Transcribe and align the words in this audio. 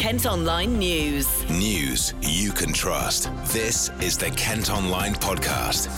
Kent 0.00 0.24
Online 0.24 0.78
News. 0.78 1.46
News 1.50 2.14
you 2.22 2.52
can 2.52 2.72
trust. 2.72 3.30
This 3.52 3.90
is 4.00 4.16
the 4.16 4.30
Kent 4.30 4.70
Online 4.70 5.12
Podcast. 5.12 5.90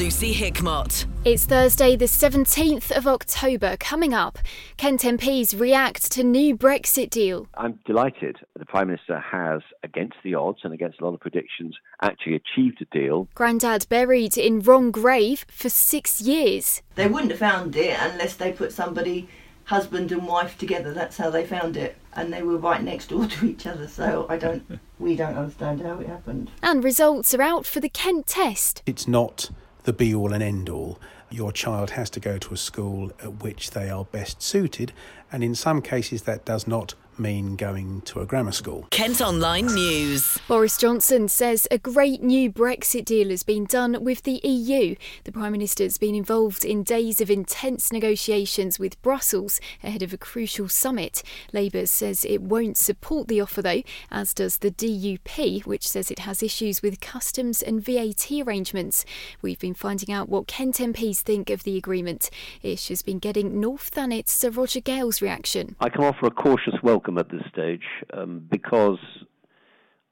Lucy 0.00 0.32
Hickmott. 0.32 1.04
It's 1.26 1.44
Thursday, 1.44 1.94
the 1.94 2.06
17th 2.06 2.90
of 2.90 3.06
October. 3.06 3.76
Coming 3.78 4.14
up, 4.14 4.38
Kent 4.78 5.02
MPs 5.02 5.60
react 5.60 6.10
to 6.12 6.24
new 6.24 6.56
Brexit 6.56 7.10
deal. 7.10 7.48
I'm 7.52 7.78
delighted 7.84 8.38
the 8.58 8.64
Prime 8.64 8.86
Minister 8.86 9.18
has, 9.18 9.60
against 9.82 10.16
the 10.24 10.34
odds 10.34 10.60
and 10.64 10.72
against 10.72 10.98
a 11.00 11.04
lot 11.04 11.12
of 11.12 11.20
predictions, 11.20 11.76
actually 12.00 12.36
achieved 12.36 12.80
a 12.80 12.86
deal. 12.98 13.28
Grandad 13.34 13.86
buried 13.90 14.38
in 14.38 14.60
wrong 14.60 14.90
grave 14.90 15.44
for 15.50 15.68
six 15.68 16.22
years. 16.22 16.80
They 16.94 17.08
wouldn't 17.08 17.30
have 17.30 17.40
found 17.40 17.76
it 17.76 17.94
unless 18.00 18.36
they 18.36 18.52
put 18.52 18.72
somebody, 18.72 19.28
husband 19.70 20.10
and 20.10 20.26
wife, 20.26 20.58
together. 20.58 20.92
That's 20.92 21.16
how 21.16 21.30
they 21.30 21.46
found 21.46 21.76
it. 21.76 21.96
And 22.12 22.32
they 22.32 22.42
were 22.42 22.56
right 22.56 22.82
next 22.82 23.10
door 23.10 23.26
to 23.26 23.46
each 23.46 23.68
other, 23.68 23.86
so 23.86 24.26
I 24.28 24.36
don't, 24.36 24.80
we 24.98 25.14
don't 25.14 25.36
understand 25.36 25.80
how 25.80 26.00
it 26.00 26.08
happened. 26.08 26.50
And 26.60 26.82
results 26.82 27.32
are 27.34 27.42
out 27.42 27.64
for 27.66 27.78
the 27.78 27.88
Kent 27.88 28.26
test. 28.26 28.82
It's 28.84 29.06
not 29.06 29.50
the 29.84 29.92
be 29.92 30.12
all 30.12 30.32
and 30.32 30.42
end 30.42 30.68
all. 30.68 30.98
Your 31.30 31.52
child 31.52 31.90
has 31.90 32.10
to 32.10 32.20
go 32.20 32.36
to 32.36 32.52
a 32.52 32.56
school 32.56 33.12
at 33.22 33.44
which 33.44 33.70
they 33.70 33.88
are 33.88 34.04
best 34.04 34.42
suited, 34.42 34.92
and 35.30 35.44
in 35.44 35.54
some 35.54 35.80
cases, 35.80 36.22
that 36.22 36.44
does 36.44 36.66
not 36.66 36.94
mean 37.20 37.54
going 37.54 38.00
to 38.02 38.20
a 38.20 38.26
grammar 38.26 38.52
school. 38.52 38.88
Kent 38.90 39.20
Online 39.20 39.66
News. 39.66 40.38
Boris 40.48 40.78
Johnson 40.78 41.28
says 41.28 41.68
a 41.70 41.78
great 41.78 42.22
new 42.22 42.50
Brexit 42.50 43.04
deal 43.04 43.28
has 43.28 43.42
been 43.42 43.64
done 43.66 44.02
with 44.02 44.22
the 44.22 44.40
EU. 44.42 44.96
The 45.24 45.32
Prime 45.32 45.52
Minister 45.52 45.84
has 45.84 45.98
been 45.98 46.14
involved 46.14 46.64
in 46.64 46.82
days 46.82 47.20
of 47.20 47.30
intense 47.30 47.92
negotiations 47.92 48.78
with 48.78 49.00
Brussels 49.02 49.60
ahead 49.84 50.02
of 50.02 50.12
a 50.12 50.18
crucial 50.18 50.68
summit. 50.68 51.22
Labour 51.52 51.86
says 51.86 52.24
it 52.24 52.40
won't 52.40 52.76
support 52.76 53.28
the 53.28 53.40
offer, 53.40 53.60
though, 53.60 53.82
as 54.10 54.32
does 54.32 54.58
the 54.58 54.70
DUP, 54.70 55.66
which 55.66 55.86
says 55.86 56.10
it 56.10 56.20
has 56.20 56.42
issues 56.42 56.80
with 56.82 57.00
customs 57.00 57.62
and 57.62 57.84
VAT 57.84 58.30
arrangements. 58.32 59.04
We've 59.42 59.58
been 59.58 59.74
finding 59.74 60.14
out 60.14 60.28
what 60.28 60.46
Kent 60.46 60.76
MPs 60.76 61.18
think 61.18 61.50
of 61.50 61.64
the 61.64 61.76
agreement. 61.76 62.30
Ish 62.62 62.88
has 62.88 63.02
been 63.02 63.18
getting 63.18 63.60
North 63.60 63.90
Thanet's 63.90 64.32
Sir 64.32 64.50
Roger 64.50 64.80
Gale's 64.80 65.20
reaction. 65.20 65.76
I 65.80 65.90
can 65.90 66.04
offer 66.04 66.26
a 66.26 66.30
cautious 66.30 66.74
welcome 66.82 67.09
at 67.18 67.30
this 67.30 67.42
stage 67.52 67.84
um, 68.12 68.46
because 68.50 68.98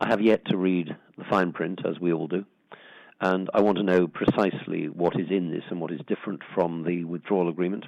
I 0.01 0.09
have 0.09 0.21
yet 0.21 0.45
to 0.47 0.57
read 0.57 0.95
the 1.17 1.25
fine 1.25 1.53
print, 1.53 1.81
as 1.85 1.99
we 1.99 2.13
all 2.13 2.29
do, 2.29 2.45
and 3.21 3.51
I 3.53 3.61
want 3.61 3.79
to 3.79 3.83
know 3.83 4.07
precisely 4.07 4.89
what 4.89 5.19
is 5.19 5.27
in 5.31 5.51
this 5.51 5.65
and 5.71 5.81
what 5.81 5.91
is 5.91 6.01
different 6.07 6.43
from 6.55 6.85
the 6.85 7.05
withdrawal 7.05 7.49
agreement. 7.49 7.85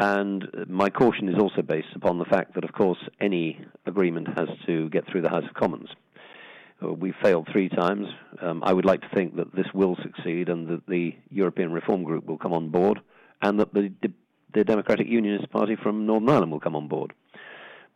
And 0.00 0.44
my 0.68 0.90
caution 0.90 1.28
is 1.28 1.38
also 1.38 1.62
based 1.62 1.94
upon 1.94 2.18
the 2.18 2.24
fact 2.24 2.54
that, 2.54 2.64
of 2.64 2.72
course, 2.72 2.98
any 3.20 3.60
agreement 3.86 4.28
has 4.36 4.48
to 4.66 4.88
get 4.90 5.06
through 5.06 5.22
the 5.22 5.28
House 5.28 5.44
of 5.48 5.54
Commons. 5.54 5.88
Uh, 6.82 6.92
We've 6.92 7.14
failed 7.22 7.48
three 7.50 7.68
times. 7.68 8.06
Um, 8.40 8.62
I 8.64 8.72
would 8.72 8.84
like 8.84 9.00
to 9.00 9.08
think 9.14 9.36
that 9.36 9.54
this 9.54 9.66
will 9.74 9.96
succeed 10.02 10.48
and 10.48 10.68
that 10.68 10.86
the 10.86 11.16
European 11.30 11.72
Reform 11.72 12.04
Group 12.04 12.26
will 12.26 12.38
come 12.38 12.52
on 12.52 12.70
board 12.70 13.00
and 13.42 13.58
that 13.58 13.74
the, 13.74 13.92
the 14.54 14.64
Democratic 14.64 15.08
Unionist 15.08 15.50
Party 15.50 15.76
from 15.76 16.06
Northern 16.06 16.30
Ireland 16.30 16.52
will 16.52 16.60
come 16.60 16.76
on 16.76 16.88
board. 16.88 17.12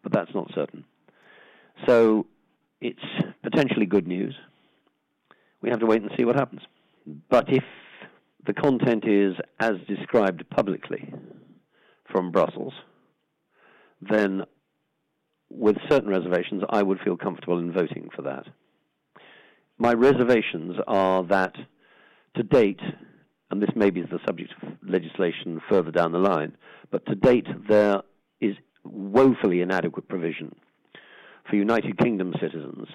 But 0.02 0.12
that's 0.12 0.34
not 0.34 0.50
certain. 0.54 0.84
So 1.86 2.26
it's 2.80 3.02
potentially 3.42 3.86
good 3.86 4.06
news. 4.06 4.34
We 5.60 5.70
have 5.70 5.80
to 5.80 5.86
wait 5.86 6.02
and 6.02 6.10
see 6.16 6.24
what 6.24 6.36
happens. 6.36 6.62
But 7.30 7.52
if 7.52 7.64
the 8.44 8.52
content 8.52 9.04
is 9.06 9.34
as 9.60 9.74
described 9.86 10.48
publicly 10.50 11.12
from 12.10 12.32
Brussels, 12.32 12.72
then 14.00 14.42
with 15.48 15.76
certain 15.88 16.08
reservations, 16.08 16.62
I 16.68 16.82
would 16.82 16.98
feel 17.04 17.16
comfortable 17.16 17.58
in 17.58 17.72
voting 17.72 18.08
for 18.14 18.22
that. 18.22 18.46
My 19.78 19.92
reservations 19.92 20.76
are 20.86 21.22
that 21.24 21.54
to 22.36 22.42
date, 22.42 22.80
and 23.50 23.62
this 23.62 23.70
may 23.76 23.90
be 23.90 24.02
the 24.02 24.18
subject 24.26 24.52
of 24.62 24.68
legislation 24.82 25.60
further 25.68 25.90
down 25.90 26.12
the 26.12 26.18
line, 26.18 26.56
but 26.90 27.04
to 27.06 27.14
date 27.14 27.46
there 27.68 28.02
woefully 28.84 29.60
inadequate 29.60 30.08
provision 30.08 30.54
for 31.48 31.56
United 31.56 31.98
Kingdom 31.98 32.34
citizens 32.40 32.88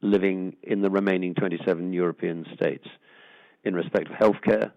living 0.00 0.56
in 0.62 0.82
the 0.82 0.90
remaining 0.90 1.34
27 1.34 1.92
European 1.92 2.44
states 2.54 2.86
in 3.64 3.74
respect 3.74 4.08
of 4.08 4.16
healthcare 4.16 4.72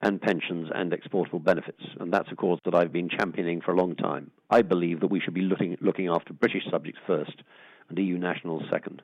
and 0.00 0.20
pensions 0.20 0.68
and 0.74 0.92
exportable 0.92 1.38
benefits. 1.38 1.82
And 2.00 2.12
that's 2.12 2.30
a 2.32 2.36
cause 2.36 2.58
that 2.64 2.74
I've 2.74 2.92
been 2.92 3.08
championing 3.08 3.60
for 3.60 3.72
a 3.72 3.76
long 3.76 3.94
time. 3.96 4.30
I 4.50 4.62
believe 4.62 5.00
that 5.00 5.10
we 5.10 5.20
should 5.20 5.34
be 5.34 5.42
looking, 5.42 5.76
looking 5.80 6.08
after 6.08 6.32
British 6.32 6.64
subjects 6.70 7.00
first 7.06 7.42
and 7.88 7.98
EU 7.98 8.18
nationals 8.18 8.62
second. 8.70 9.02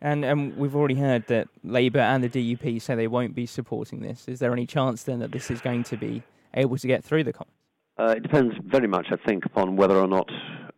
And 0.00 0.56
we've 0.56 0.76
already 0.76 0.94
heard 0.94 1.26
that 1.26 1.48
Labour 1.64 1.98
and 1.98 2.22
the 2.22 2.28
DUP 2.28 2.80
say 2.80 2.94
they 2.94 3.08
won't 3.08 3.34
be 3.34 3.46
supporting 3.46 4.00
this. 4.00 4.28
Is 4.28 4.38
there 4.38 4.52
any 4.52 4.64
chance 4.64 5.02
then 5.02 5.18
that 5.18 5.32
this 5.32 5.50
is 5.50 5.60
going 5.60 5.82
to 5.84 5.96
be 5.96 6.22
able 6.54 6.76
to 6.78 6.86
get 6.86 7.02
through 7.04 7.24
the 7.24 7.32
Commons? 7.32 7.57
Uh, 7.98 8.14
it 8.16 8.22
depends 8.22 8.54
very 8.64 8.86
much, 8.86 9.06
I 9.10 9.16
think, 9.16 9.44
upon 9.44 9.76
whether 9.76 9.96
or 9.96 10.06
not 10.06 10.30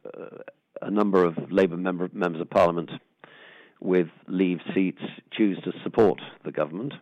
uh, 0.07 0.39
a 0.81 0.91
number 0.91 1.25
of 1.25 1.37
Labour 1.51 1.77
member, 1.77 2.09
members 2.13 2.41
of 2.41 2.49
Parliament 2.49 2.91
with 3.81 4.09
Leave 4.27 4.61
seats 4.75 5.03
choose 5.33 5.59
to 5.65 5.73
support 5.83 6.21
the 6.45 6.53
government. 6.53 6.95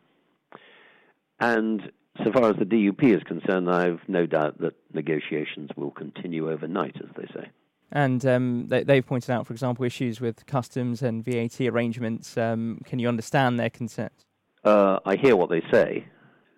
And 1.40 1.92
so 2.24 2.32
far 2.32 2.50
as 2.50 2.56
the 2.56 2.64
DUP 2.64 3.02
is 3.02 3.22
concerned, 3.22 3.70
I've 3.70 4.00
no 4.08 4.26
doubt 4.26 4.60
that 4.60 4.74
negotiations 4.92 5.70
will 5.76 5.90
continue 5.90 6.50
overnight, 6.50 6.96
as 6.96 7.10
they 7.16 7.26
say. 7.32 7.48
And 7.92 8.24
um, 8.26 8.66
they, 8.68 8.82
they've 8.82 9.06
pointed 9.06 9.30
out, 9.30 9.46
for 9.46 9.52
example, 9.52 9.84
issues 9.84 10.20
with 10.20 10.44
customs 10.46 11.02
and 11.02 11.24
VAT 11.24 11.60
arrangements. 11.60 12.36
Um, 12.36 12.80
can 12.84 12.98
you 12.98 13.08
understand 13.08 13.58
their 13.58 13.70
concerns? 13.70 14.26
Uh, 14.64 14.98
I 15.06 15.16
hear 15.16 15.36
what 15.36 15.48
they 15.48 15.62
say, 15.72 16.06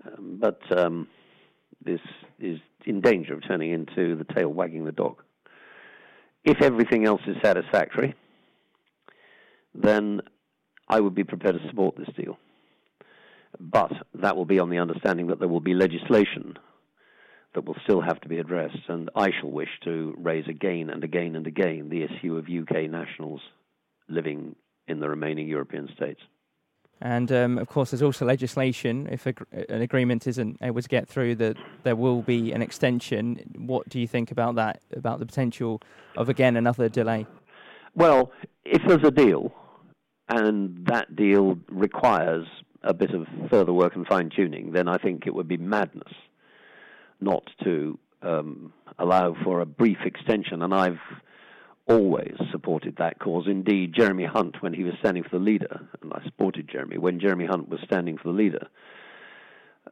um, 0.06 0.38
but 0.40 0.60
um, 0.76 1.06
this 1.84 2.00
is 2.40 2.58
in 2.86 3.00
danger 3.00 3.34
of 3.34 3.46
turning 3.46 3.72
into 3.72 4.16
the 4.16 4.26
tail 4.34 4.48
wagging 4.48 4.84
the 4.84 4.92
dog. 4.92 5.22
If 6.44 6.62
everything 6.62 7.04
else 7.04 7.20
is 7.26 7.36
satisfactory, 7.42 8.14
then 9.74 10.22
I 10.88 11.00
would 11.00 11.14
be 11.14 11.24
prepared 11.24 11.60
to 11.60 11.68
support 11.68 11.96
this 11.96 12.14
deal. 12.16 12.38
But 13.58 13.92
that 14.14 14.36
will 14.36 14.44
be 14.44 14.58
on 14.58 14.70
the 14.70 14.78
understanding 14.78 15.28
that 15.28 15.38
there 15.38 15.48
will 15.48 15.60
be 15.60 15.74
legislation 15.74 16.56
that 17.54 17.64
will 17.64 17.76
still 17.82 18.00
have 18.00 18.20
to 18.20 18.28
be 18.28 18.38
addressed, 18.38 18.88
and 18.88 19.10
I 19.14 19.30
shall 19.40 19.50
wish 19.50 19.68
to 19.84 20.14
raise 20.18 20.46
again 20.48 20.88
and 20.88 21.02
again 21.02 21.34
and 21.34 21.46
again 21.46 21.88
the 21.88 22.04
issue 22.04 22.36
of 22.36 22.44
UK 22.44 22.88
nationals 22.88 23.40
living 24.08 24.54
in 24.86 25.00
the 25.00 25.08
remaining 25.08 25.48
European 25.48 25.88
states. 25.96 26.20
And 27.02 27.32
um, 27.32 27.58
of 27.58 27.68
course, 27.68 27.90
there's 27.90 28.02
also 28.02 28.26
legislation. 28.26 29.08
If 29.10 29.26
a, 29.26 29.34
an 29.68 29.80
agreement 29.80 30.26
isn't 30.26 30.58
able 30.60 30.82
to 30.82 30.88
get 30.88 31.08
through, 31.08 31.36
that 31.36 31.56
there 31.82 31.96
will 31.96 32.22
be 32.22 32.52
an 32.52 32.60
extension. 32.60 33.40
What 33.56 33.88
do 33.88 33.98
you 33.98 34.06
think 34.06 34.30
about 34.30 34.56
that? 34.56 34.82
About 34.94 35.18
the 35.18 35.26
potential 35.26 35.80
of 36.16 36.28
again 36.28 36.56
another 36.56 36.88
delay? 36.88 37.26
Well, 37.94 38.32
if 38.64 38.82
there's 38.86 39.04
a 39.04 39.10
deal, 39.10 39.52
and 40.28 40.86
that 40.86 41.16
deal 41.16 41.58
requires 41.68 42.46
a 42.82 42.94
bit 42.94 43.10
of 43.12 43.26
further 43.50 43.72
work 43.72 43.96
and 43.96 44.06
fine 44.06 44.30
tuning, 44.34 44.72
then 44.72 44.88
I 44.88 44.96
think 44.98 45.26
it 45.26 45.34
would 45.34 45.48
be 45.48 45.56
madness 45.56 46.12
not 47.20 47.44
to 47.64 47.98
um, 48.22 48.72
allow 48.98 49.34
for 49.44 49.60
a 49.60 49.66
brief 49.66 49.98
extension. 50.04 50.62
And 50.62 50.74
I've 50.74 51.00
always 51.90 52.36
supported 52.52 52.96
that 52.96 53.18
cause. 53.18 53.46
Indeed, 53.46 53.92
Jeremy 53.94 54.24
Hunt, 54.24 54.62
when 54.62 54.72
he 54.72 54.84
was 54.84 54.94
standing 55.00 55.24
for 55.24 55.38
the 55.38 55.44
leader, 55.44 55.80
and 56.00 56.12
I 56.12 56.22
supported 56.24 56.68
Jeremy, 56.68 56.98
when 56.98 57.18
Jeremy 57.20 57.46
Hunt 57.46 57.68
was 57.68 57.80
standing 57.84 58.16
for 58.16 58.28
the 58.28 58.38
leader, 58.38 58.68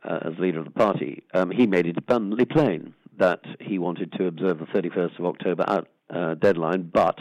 uh, 0.04 0.20
as 0.22 0.38
leader 0.38 0.60
of 0.60 0.66
the 0.66 0.70
party, 0.70 1.25
um, 1.34 1.50
he 1.50 1.66
made 1.66 1.87
it 1.87 1.98
abundantly 1.98 2.44
plain 2.44 2.94
that 3.19 3.41
he 3.60 3.78
wanted 3.78 4.12
to 4.12 4.26
observe 4.26 4.60
the 4.60 4.66
31st 4.66 5.19
of 5.19 5.26
October 5.26 5.64
out, 5.66 5.88
uh, 6.10 6.34
deadline, 6.34 6.82
but 6.92 7.19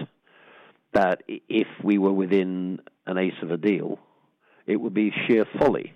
that 0.93 1.23
if 1.27 1.67
we 1.83 1.97
were 1.97 2.13
within 2.13 2.79
an 3.07 3.17
ace 3.17 3.33
of 3.41 3.51
a 3.51 3.57
deal, 3.57 3.99
it 4.67 4.77
would 4.77 4.93
be 4.93 5.11
sheer 5.27 5.45
folly 5.59 5.93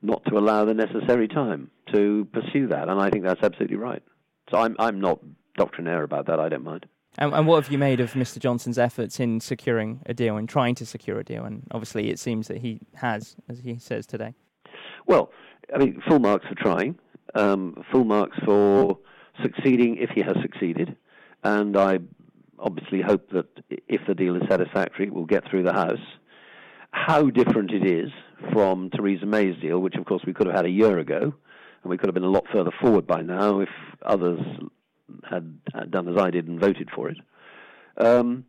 not 0.00 0.24
to 0.26 0.38
allow 0.38 0.64
the 0.64 0.74
necessary 0.74 1.28
time 1.28 1.70
to 1.92 2.26
pursue 2.32 2.68
that. 2.68 2.88
And 2.88 3.00
I 3.00 3.10
think 3.10 3.24
that's 3.24 3.42
absolutely 3.42 3.76
right. 3.76 4.02
So 4.50 4.58
I'm, 4.58 4.76
I'm 4.78 5.00
not 5.00 5.20
doctrinaire 5.56 6.02
about 6.02 6.26
that. 6.26 6.38
I 6.38 6.48
don't 6.48 6.64
mind. 6.64 6.86
And, 7.18 7.32
and, 7.32 7.46
what 7.46 7.62
have 7.62 7.72
you 7.72 7.78
made 7.78 8.00
of 8.00 8.12
Mr. 8.12 8.38
Johnson's 8.38 8.78
efforts 8.78 9.18
in 9.20 9.40
securing 9.40 10.00
a 10.06 10.12
deal 10.12 10.36
and 10.36 10.48
trying 10.48 10.74
to 10.76 10.86
secure 10.86 11.18
a 11.18 11.24
deal? 11.24 11.44
And 11.44 11.62
obviously, 11.70 12.10
it 12.10 12.18
seems 12.18 12.48
that 12.48 12.58
he 12.58 12.80
has, 12.94 13.36
as 13.48 13.60
he 13.60 13.78
says 13.78 14.06
today. 14.06 14.34
Well, 15.06 15.30
I 15.74 15.78
mean, 15.78 16.02
full 16.06 16.18
marks 16.18 16.46
for 16.46 16.54
trying, 16.54 16.98
um, 17.34 17.82
full 17.90 18.04
marks 18.04 18.36
for 18.44 18.98
succeeding 19.42 19.96
if 19.96 20.10
he 20.10 20.20
has 20.22 20.36
succeeded. 20.42 20.96
And 21.42 21.76
I 21.76 21.98
obviously 22.58 23.02
hope 23.02 23.30
that 23.30 23.46
if 23.70 24.00
the 24.06 24.14
deal 24.14 24.36
is 24.36 24.42
satisfactory, 24.48 25.06
it 25.06 25.14
will 25.14 25.26
get 25.26 25.48
through 25.48 25.62
the 25.62 25.72
House. 25.72 25.98
How 26.90 27.30
different 27.30 27.72
it 27.72 27.86
is 27.86 28.10
from 28.52 28.90
Theresa 28.90 29.26
May's 29.26 29.60
deal, 29.60 29.80
which 29.80 29.96
of 29.96 30.04
course 30.06 30.22
we 30.26 30.32
could 30.32 30.46
have 30.46 30.56
had 30.56 30.66
a 30.66 30.70
year 30.70 30.98
ago, 30.98 31.20
and 31.20 31.90
we 31.90 31.98
could 31.98 32.08
have 32.08 32.14
been 32.14 32.24
a 32.24 32.30
lot 32.30 32.44
further 32.52 32.72
forward 32.80 33.06
by 33.06 33.22
now 33.22 33.60
if 33.60 33.68
others 34.04 34.40
had, 35.28 35.58
had 35.74 35.90
done 35.90 36.08
as 36.08 36.16
I 36.16 36.30
did 36.30 36.48
and 36.48 36.60
voted 36.60 36.90
for 36.94 37.08
it. 37.08 37.18
Um, 37.96 38.44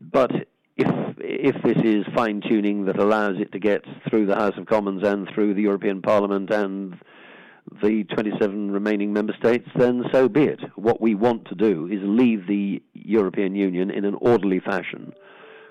but 0.00 0.30
if 0.76 1.16
if 1.18 1.62
this 1.62 1.76
is 1.84 2.04
fine 2.14 2.40
tuning 2.40 2.86
that 2.86 2.98
allows 2.98 3.36
it 3.38 3.52
to 3.52 3.58
get 3.58 3.84
through 4.08 4.26
the 4.26 4.36
House 4.36 4.54
of 4.56 4.66
Commons 4.66 5.02
and 5.04 5.28
through 5.34 5.54
the 5.54 5.62
European 5.62 6.00
Parliament 6.00 6.50
and 6.50 6.96
the 7.82 8.04
27 8.04 8.70
remaining 8.70 9.12
member 9.12 9.34
states, 9.38 9.68
then 9.76 10.04
so 10.10 10.28
be 10.28 10.44
it. 10.44 10.60
What 10.76 11.00
we 11.00 11.14
want 11.14 11.46
to 11.48 11.54
do 11.54 11.86
is 11.86 12.00
leave 12.02 12.46
the 12.46 12.82
European 12.94 13.54
Union 13.54 13.90
in 13.90 14.04
an 14.04 14.14
orderly 14.14 14.60
fashion 14.60 15.12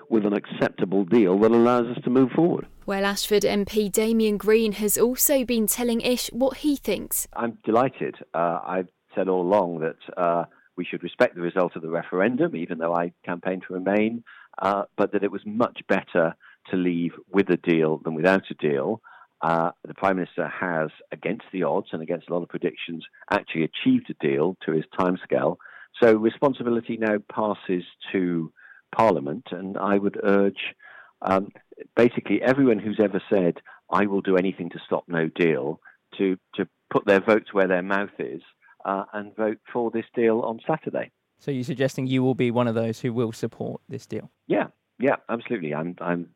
with 0.08 0.24
an 0.24 0.32
acceptable 0.32 1.04
deal 1.04 1.38
that 1.38 1.50
allows 1.50 1.86
us 1.86 2.02
to 2.04 2.10
move 2.10 2.30
forward. 2.30 2.66
Well, 2.86 3.04
Ashford 3.04 3.42
MP 3.42 3.90
Damian 3.90 4.36
Green 4.36 4.72
has 4.72 4.98
also 4.98 5.44
been 5.44 5.66
telling 5.66 6.00
Ish 6.00 6.28
what 6.32 6.58
he 6.58 6.76
thinks. 6.76 7.28
I'm 7.34 7.58
delighted. 7.64 8.16
Uh, 8.34 8.60
I've 8.64 8.88
said 9.14 9.28
all 9.28 9.42
along 9.42 9.80
that 9.80 9.96
uh, 10.16 10.44
we 10.76 10.84
should 10.84 11.02
respect 11.02 11.34
the 11.34 11.40
result 11.40 11.76
of 11.76 11.82
the 11.82 11.90
referendum, 11.90 12.56
even 12.56 12.78
though 12.78 12.94
I 12.94 13.12
campaigned 13.24 13.64
to 13.68 13.74
remain, 13.74 14.24
uh, 14.60 14.84
but 14.96 15.12
that 15.12 15.22
it 15.22 15.30
was 15.30 15.42
much 15.44 15.80
better 15.88 16.34
to 16.70 16.76
leave 16.76 17.12
with 17.30 17.50
a 17.50 17.56
deal 17.56 17.98
than 17.98 18.14
without 18.14 18.44
a 18.50 18.54
deal. 18.54 19.00
Uh, 19.42 19.70
the 19.86 19.94
Prime 19.94 20.16
Minister 20.16 20.48
has, 20.48 20.90
against 21.12 21.44
the 21.52 21.62
odds 21.64 21.88
and 21.92 22.02
against 22.02 22.28
a 22.28 22.32
lot 22.32 22.42
of 22.42 22.48
predictions, 22.48 23.04
actually 23.30 23.64
achieved 23.64 24.10
a 24.10 24.26
deal 24.26 24.56
to 24.64 24.72
his 24.72 24.84
timescale. 24.98 25.56
So 26.02 26.14
responsibility 26.16 26.96
now 26.96 27.18
passes 27.32 27.84
to 28.12 28.52
Parliament, 28.94 29.48
and 29.50 29.76
I 29.76 29.98
would 29.98 30.18
urge 30.22 30.74
um, 31.22 31.52
basically 31.96 32.42
everyone 32.42 32.78
who's 32.78 33.00
ever 33.02 33.22
said, 33.30 33.58
I 33.90 34.06
will 34.06 34.20
do 34.20 34.36
anything 34.36 34.70
to 34.70 34.78
stop 34.86 35.04
no 35.08 35.28
deal, 35.28 35.80
to, 36.18 36.38
to 36.54 36.68
put 36.90 37.06
their 37.06 37.20
votes 37.20 37.52
where 37.52 37.68
their 37.68 37.82
mouth 37.82 38.10
is 38.18 38.42
uh, 38.84 39.04
and 39.12 39.34
vote 39.36 39.58
for 39.72 39.90
this 39.90 40.06
deal 40.14 40.40
on 40.40 40.60
Saturday. 40.66 41.10
So 41.38 41.50
you're 41.50 41.64
suggesting 41.64 42.06
you 42.06 42.22
will 42.22 42.34
be 42.34 42.50
one 42.50 42.68
of 42.68 42.74
those 42.74 43.00
who 43.00 43.12
will 43.12 43.32
support 43.32 43.80
this 43.88 44.06
deal? 44.06 44.30
Yeah, 44.46 44.68
yeah, 44.98 45.16
absolutely. 45.28 45.74
I'm, 45.74 45.96
I'm 46.00 46.28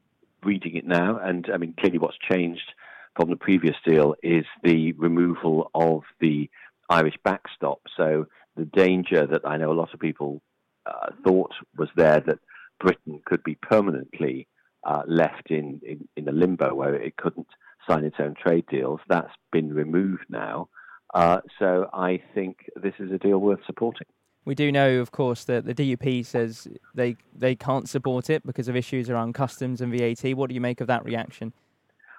reading 0.43 0.77
it 0.77 0.87
now, 0.87 1.19
and 1.23 1.49
I 1.53 1.59
mean, 1.59 1.75
clearly 1.79 1.99
what's 1.99 2.17
changed 2.31 2.73
from 3.17 3.31
the 3.31 3.37
previous 3.37 3.77
deal 3.85 4.15
is 4.23 4.45
the 4.63 4.93
removal 4.93 5.71
of 5.75 6.03
the 6.21 6.51
Irish 6.89 7.17
backstop. 7.23 7.81
So 7.97 8.27
the 8.57 8.65
danger 8.65 9.27
that 9.27 9.43
I 9.45 9.57
know 9.57 9.71
a 9.71 9.75
lot 9.75 9.95
of 9.95 10.01
people 10.01 10.43
uh, 10.87 11.11
thought 11.25 11.53
was 11.77 11.89
there 11.97 12.21
that 12.21 12.39
Britain 12.81 13.21
could 13.25 13.43
be 13.45 13.55
permanently 13.57 14.49
uh, 14.85 15.03
left 15.07 15.51
in, 15.51 15.81
in, 15.87 16.09
in 16.17 16.29
a 16.29 16.33
limbo 16.33 16.75
where 16.75 16.95
it 16.95 17.17
couldn't 17.17 17.47
sign 17.89 18.05
its 18.05 18.17
own 18.19 18.35
trade 18.35 18.65
deals, 18.71 19.01
that's 19.09 19.33
been 19.53 19.73
removed 19.73 20.25
now. 20.29 20.69
Uh, 21.15 21.41
so 21.59 21.89
I 21.93 22.21
think 22.35 22.69
this 22.75 22.95
is 22.99 23.13
a 23.13 23.19
deal 23.19 23.39
worth 23.39 23.61
supporting. 23.67 24.07
We 24.45 24.55
do 24.55 24.71
know, 24.71 25.01
of 25.01 25.11
course, 25.11 25.45
that 25.45 25.65
the 25.65 25.75
DUP 25.75 26.27
says 26.27 26.69
they 26.95 27.17
they 27.35 27.55
can't 27.55 27.89
support 27.89 28.29
it 28.29 28.45
because 28.45 28.69
of 28.69 28.77
issues 28.77 29.09
around 29.09 29.33
customs 29.33 29.81
and 29.81 29.91
VAT. 29.91 30.35
What 30.35 30.49
do 30.49 30.55
you 30.55 30.61
make 30.61 30.83
of 30.83 30.87
that 30.89 31.05
reaction? 31.05 31.55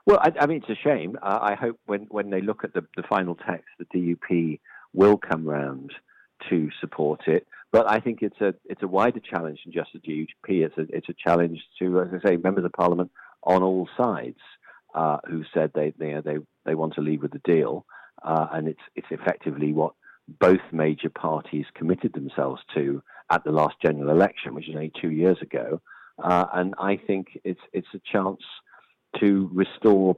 Well, 0.05 0.19
I, 0.21 0.31
I 0.39 0.45
mean, 0.45 0.63
it's 0.67 0.79
a 0.79 0.81
shame. 0.81 1.17
Uh, 1.21 1.39
I 1.41 1.55
hope 1.55 1.79
when, 1.87 2.01
when 2.09 2.29
they 2.29 2.41
look 2.41 2.63
at 2.63 2.73
the, 2.73 2.85
the 2.95 3.03
final 3.03 3.35
text, 3.35 3.65
the 3.79 3.85
DUP 3.85 4.59
will 4.93 5.17
come 5.17 5.45
round 5.45 5.91
to 6.49 6.69
support 6.79 7.27
it. 7.27 7.47
But 7.71 7.89
I 7.89 7.99
think 7.99 8.19
it's 8.21 8.39
a 8.39 8.53
it's 8.65 8.83
a 8.83 8.87
wider 8.87 9.19
challenge 9.19 9.59
than 9.65 9.73
just 9.73 9.91
the 9.93 9.99
DUP. 9.99 10.27
It's 10.47 10.77
a 10.77 10.85
it's 10.95 11.09
a 11.09 11.13
challenge 11.13 11.59
to, 11.79 12.01
as 12.01 12.07
I 12.13 12.29
say, 12.29 12.37
members 12.37 12.63
of 12.63 12.71
Parliament 12.71 13.11
on 13.43 13.61
all 13.61 13.89
sides 13.97 14.39
uh, 14.93 15.17
who 15.27 15.43
said 15.53 15.71
they 15.75 15.93
they 15.97 16.21
they 16.23 16.37
they 16.65 16.75
want 16.75 16.95
to 16.95 17.01
leave 17.01 17.21
with 17.21 17.31
the 17.31 17.41
deal, 17.43 17.85
uh, 18.25 18.47
and 18.53 18.67
it's 18.67 18.81
it's 18.95 19.07
effectively 19.11 19.71
what 19.71 19.93
both 20.39 20.61
major 20.71 21.09
parties 21.09 21.65
committed 21.75 22.13
themselves 22.13 22.61
to 22.73 23.01
at 23.31 23.43
the 23.43 23.51
last 23.51 23.75
general 23.81 24.09
election, 24.09 24.53
which 24.53 24.65
was 24.67 24.75
only 24.75 24.91
two 24.99 25.11
years 25.11 25.37
ago. 25.41 25.81
Uh, 26.21 26.45
and 26.53 26.73
I 26.79 26.97
think 26.97 27.39
it's 27.43 27.61
it's 27.73 27.87
a 27.93 28.01
chance 28.11 28.41
to 29.19 29.49
restore 29.53 30.17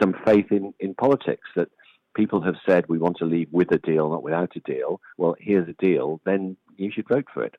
some 0.00 0.14
faith 0.24 0.50
in, 0.50 0.74
in 0.80 0.94
politics 0.94 1.48
that 1.56 1.68
people 2.14 2.42
have 2.42 2.56
said 2.68 2.84
we 2.88 2.98
want 2.98 3.16
to 3.18 3.24
leave 3.24 3.48
with 3.52 3.70
a 3.72 3.78
deal, 3.78 4.10
not 4.10 4.22
without 4.22 4.52
a 4.56 4.60
deal. 4.60 5.00
Well, 5.16 5.36
here's 5.38 5.68
a 5.68 5.84
deal, 5.84 6.20
then 6.24 6.56
you 6.76 6.90
should 6.92 7.08
vote 7.08 7.26
for 7.32 7.44
it. 7.44 7.54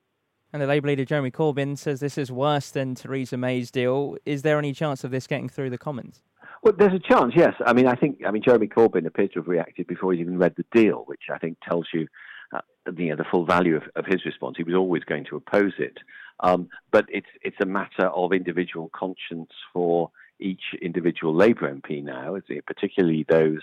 And 0.54 0.62
the 0.62 0.68
Labour 0.68 0.88
leader 0.88 1.04
Jeremy 1.04 1.32
Corbyn 1.32 1.78
says 1.78 2.00
this 2.00 2.18
is 2.18 2.32
worse 2.32 2.70
than 2.70 2.96
Theresa 2.96 3.36
May's 3.36 3.72
deal. 3.72 4.16
Is 4.26 4.42
there 4.42 4.58
any 4.58 4.74
chance 4.74 5.04
of 5.04 5.12
this 5.12 5.28
getting 5.28 5.50
through 5.50 5.70
the 5.70 5.78
Commons? 5.78 6.22
Well, 6.66 6.74
there's 6.76 6.96
a 6.96 7.14
chance, 7.14 7.34
yes. 7.36 7.54
I 7.64 7.74
mean, 7.74 7.86
I 7.86 7.94
think, 7.94 8.22
I 8.26 8.32
mean, 8.32 8.42
Jeremy 8.42 8.66
Corbyn 8.66 9.06
appears 9.06 9.30
to 9.34 9.40
have 9.40 9.48
reacted 9.48 9.86
before 9.86 10.14
he's 10.14 10.22
even 10.22 10.40
read 10.40 10.56
the 10.58 10.66
deal, 10.74 11.04
which 11.06 11.22
I 11.32 11.38
think 11.38 11.60
tells 11.62 11.86
you, 11.94 12.08
uh, 12.52 12.62
you 12.98 13.12
know, 13.12 13.16
the 13.16 13.24
full 13.30 13.46
value 13.46 13.76
of, 13.76 13.84
of, 13.96 14.08
his 14.08 14.26
response. 14.26 14.58
He 14.58 14.64
was 14.64 14.74
always 14.74 15.04
going 15.04 15.26
to 15.26 15.36
oppose 15.36 15.74
it, 15.78 16.00
um, 16.40 16.70
but 16.92 17.06
it's 17.10 17.28
it's 17.44 17.58
a 17.62 17.68
matter 17.68 18.08
of 18.08 18.34
individual 18.34 18.90
conscience 18.96 19.52
for 19.74 20.10
each 20.40 20.64
individual 20.82 21.36
Labour 21.36 21.72
MP 21.72 22.04
now, 22.04 22.36
particularly 22.66 23.28
those 23.30 23.62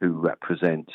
who 0.00 0.08
represent 0.08 0.90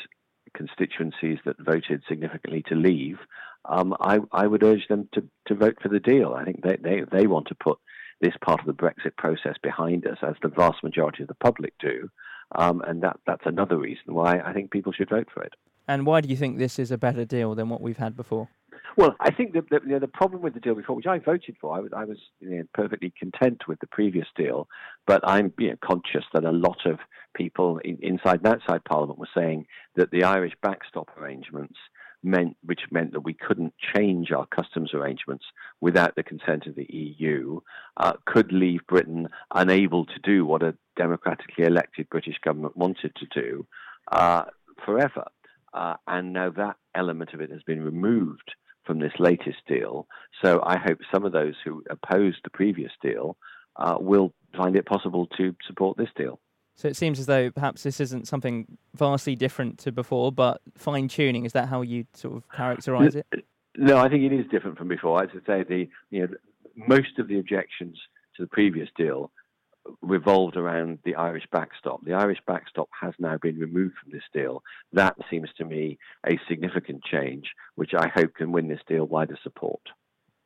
constituencies 0.54 1.38
that 1.46 1.56
voted 1.58 2.02
significantly 2.06 2.64
to 2.68 2.74
leave, 2.74 3.18
um, 3.64 3.96
I, 3.98 4.18
I, 4.30 4.46
would 4.46 4.62
urge 4.62 4.88
them 4.88 5.08
to, 5.14 5.24
to 5.46 5.54
vote 5.54 5.78
for 5.82 5.88
the 5.88 6.00
deal. 6.00 6.34
I 6.34 6.44
think 6.44 6.62
they, 6.62 6.76
they, 6.76 7.02
they 7.10 7.26
want 7.26 7.48
to 7.48 7.54
put 7.54 7.78
this 8.20 8.34
part 8.44 8.60
of 8.60 8.66
the 8.66 8.72
Brexit 8.72 9.16
process 9.16 9.56
behind 9.62 10.06
us, 10.06 10.18
as 10.22 10.34
the 10.42 10.48
vast 10.48 10.82
majority 10.82 11.22
of 11.22 11.28
the 11.28 11.34
public 11.34 11.74
do. 11.78 12.10
Um, 12.54 12.80
and 12.86 13.02
that, 13.02 13.18
that's 13.26 13.44
another 13.44 13.76
reason 13.76 14.14
why 14.14 14.40
I 14.40 14.52
think 14.52 14.70
people 14.70 14.92
should 14.92 15.10
vote 15.10 15.28
for 15.32 15.42
it. 15.42 15.54
And 15.88 16.06
why 16.06 16.20
do 16.20 16.28
you 16.28 16.36
think 16.36 16.58
this 16.58 16.78
is 16.78 16.90
a 16.90 16.98
better 16.98 17.24
deal 17.24 17.54
than 17.54 17.68
what 17.68 17.80
we've 17.80 17.96
had 17.96 18.16
before? 18.16 18.48
Well, 18.96 19.14
I 19.20 19.30
think 19.30 19.52
that 19.52 19.68
the, 19.68 19.80
you 19.84 19.92
know, 19.92 19.98
the 19.98 20.08
problem 20.08 20.42
with 20.42 20.54
the 20.54 20.60
deal 20.60 20.74
before, 20.74 20.96
which 20.96 21.06
I 21.06 21.18
voted 21.18 21.56
for, 21.60 21.76
I 21.76 21.80
was, 21.80 21.92
I 21.94 22.04
was 22.04 22.18
you 22.40 22.50
know, 22.50 22.62
perfectly 22.72 23.12
content 23.18 23.62
with 23.68 23.78
the 23.80 23.86
previous 23.86 24.26
deal, 24.36 24.68
but 25.06 25.20
I'm 25.22 25.52
you 25.58 25.70
know, 25.70 25.76
conscious 25.84 26.24
that 26.32 26.44
a 26.44 26.52
lot 26.52 26.86
of 26.86 26.98
people 27.34 27.78
in, 27.84 27.98
inside 28.00 28.40
and 28.42 28.46
outside 28.46 28.84
Parliament 28.84 29.18
were 29.18 29.28
saying 29.36 29.66
that 29.96 30.10
the 30.10 30.24
Irish 30.24 30.54
backstop 30.62 31.10
arrangements 31.18 31.76
meant, 32.26 32.56
which 32.64 32.82
meant 32.90 33.12
that 33.12 33.20
we 33.20 33.32
couldn't 33.32 33.72
change 33.94 34.32
our 34.32 34.46
customs 34.46 34.92
arrangements 34.92 35.44
without 35.80 36.14
the 36.16 36.22
consent 36.22 36.66
of 36.66 36.74
the 36.74 36.86
EU, 36.90 37.60
uh, 37.96 38.14
could 38.26 38.52
leave 38.52 38.86
Britain 38.86 39.28
unable 39.54 40.04
to 40.04 40.18
do 40.22 40.44
what 40.44 40.62
a 40.62 40.76
democratically 40.96 41.64
elected 41.64 42.08
British 42.10 42.36
government 42.44 42.76
wanted 42.76 43.12
to 43.16 43.26
do 43.40 43.66
uh, 44.12 44.44
forever. 44.84 45.24
Uh, 45.72 45.94
and 46.06 46.32
now 46.32 46.50
that 46.50 46.76
element 46.94 47.32
of 47.32 47.40
it 47.40 47.50
has 47.50 47.62
been 47.62 47.82
removed 47.82 48.54
from 48.84 48.98
this 48.98 49.12
latest 49.18 49.58
deal. 49.68 50.06
So 50.42 50.62
I 50.64 50.78
hope 50.78 50.98
some 51.12 51.24
of 51.24 51.32
those 51.32 51.54
who 51.64 51.82
opposed 51.90 52.38
the 52.44 52.50
previous 52.50 52.92
deal 53.02 53.36
uh, 53.76 53.96
will 54.00 54.32
find 54.56 54.76
it 54.76 54.86
possible 54.86 55.26
to 55.36 55.54
support 55.66 55.96
this 55.96 56.08
deal. 56.16 56.40
So 56.76 56.88
it 56.88 56.96
seems 56.96 57.18
as 57.18 57.26
though 57.26 57.50
perhaps 57.50 57.82
this 57.82 58.00
isn't 58.00 58.28
something 58.28 58.66
vastly 58.94 59.34
different 59.34 59.78
to 59.80 59.92
before, 59.92 60.30
but 60.30 60.60
fine 60.76 61.08
tuning. 61.08 61.46
Is 61.46 61.52
that 61.52 61.68
how 61.68 61.80
you 61.80 62.04
sort 62.12 62.36
of 62.36 62.48
characterise 62.50 63.16
it? 63.16 63.26
No, 63.76 63.98
I 63.98 64.08
think 64.08 64.24
it 64.24 64.32
is 64.32 64.46
different 64.50 64.76
from 64.76 64.88
before. 64.88 65.22
As 65.22 65.30
I 65.32 65.46
say, 65.46 65.64
the 65.64 65.88
you 66.10 66.20
know 66.20 66.34
most 66.76 67.18
of 67.18 67.28
the 67.28 67.38
objections 67.38 67.98
to 68.36 68.42
the 68.42 68.48
previous 68.48 68.88
deal 68.96 69.30
revolved 70.02 70.56
around 70.56 70.98
the 71.04 71.14
Irish 71.14 71.44
backstop. 71.52 72.04
The 72.04 72.14
Irish 72.14 72.38
backstop 72.46 72.88
has 73.00 73.14
now 73.18 73.38
been 73.38 73.58
removed 73.58 73.94
from 74.02 74.12
this 74.12 74.24
deal. 74.34 74.62
That 74.92 75.16
seems 75.30 75.48
to 75.58 75.64
me 75.64 75.98
a 76.26 76.38
significant 76.48 77.04
change, 77.04 77.52
which 77.76 77.94
I 77.94 78.08
hope 78.08 78.34
can 78.34 78.52
win 78.52 78.68
this 78.68 78.80
deal 78.88 79.06
wider 79.06 79.38
support. 79.42 79.80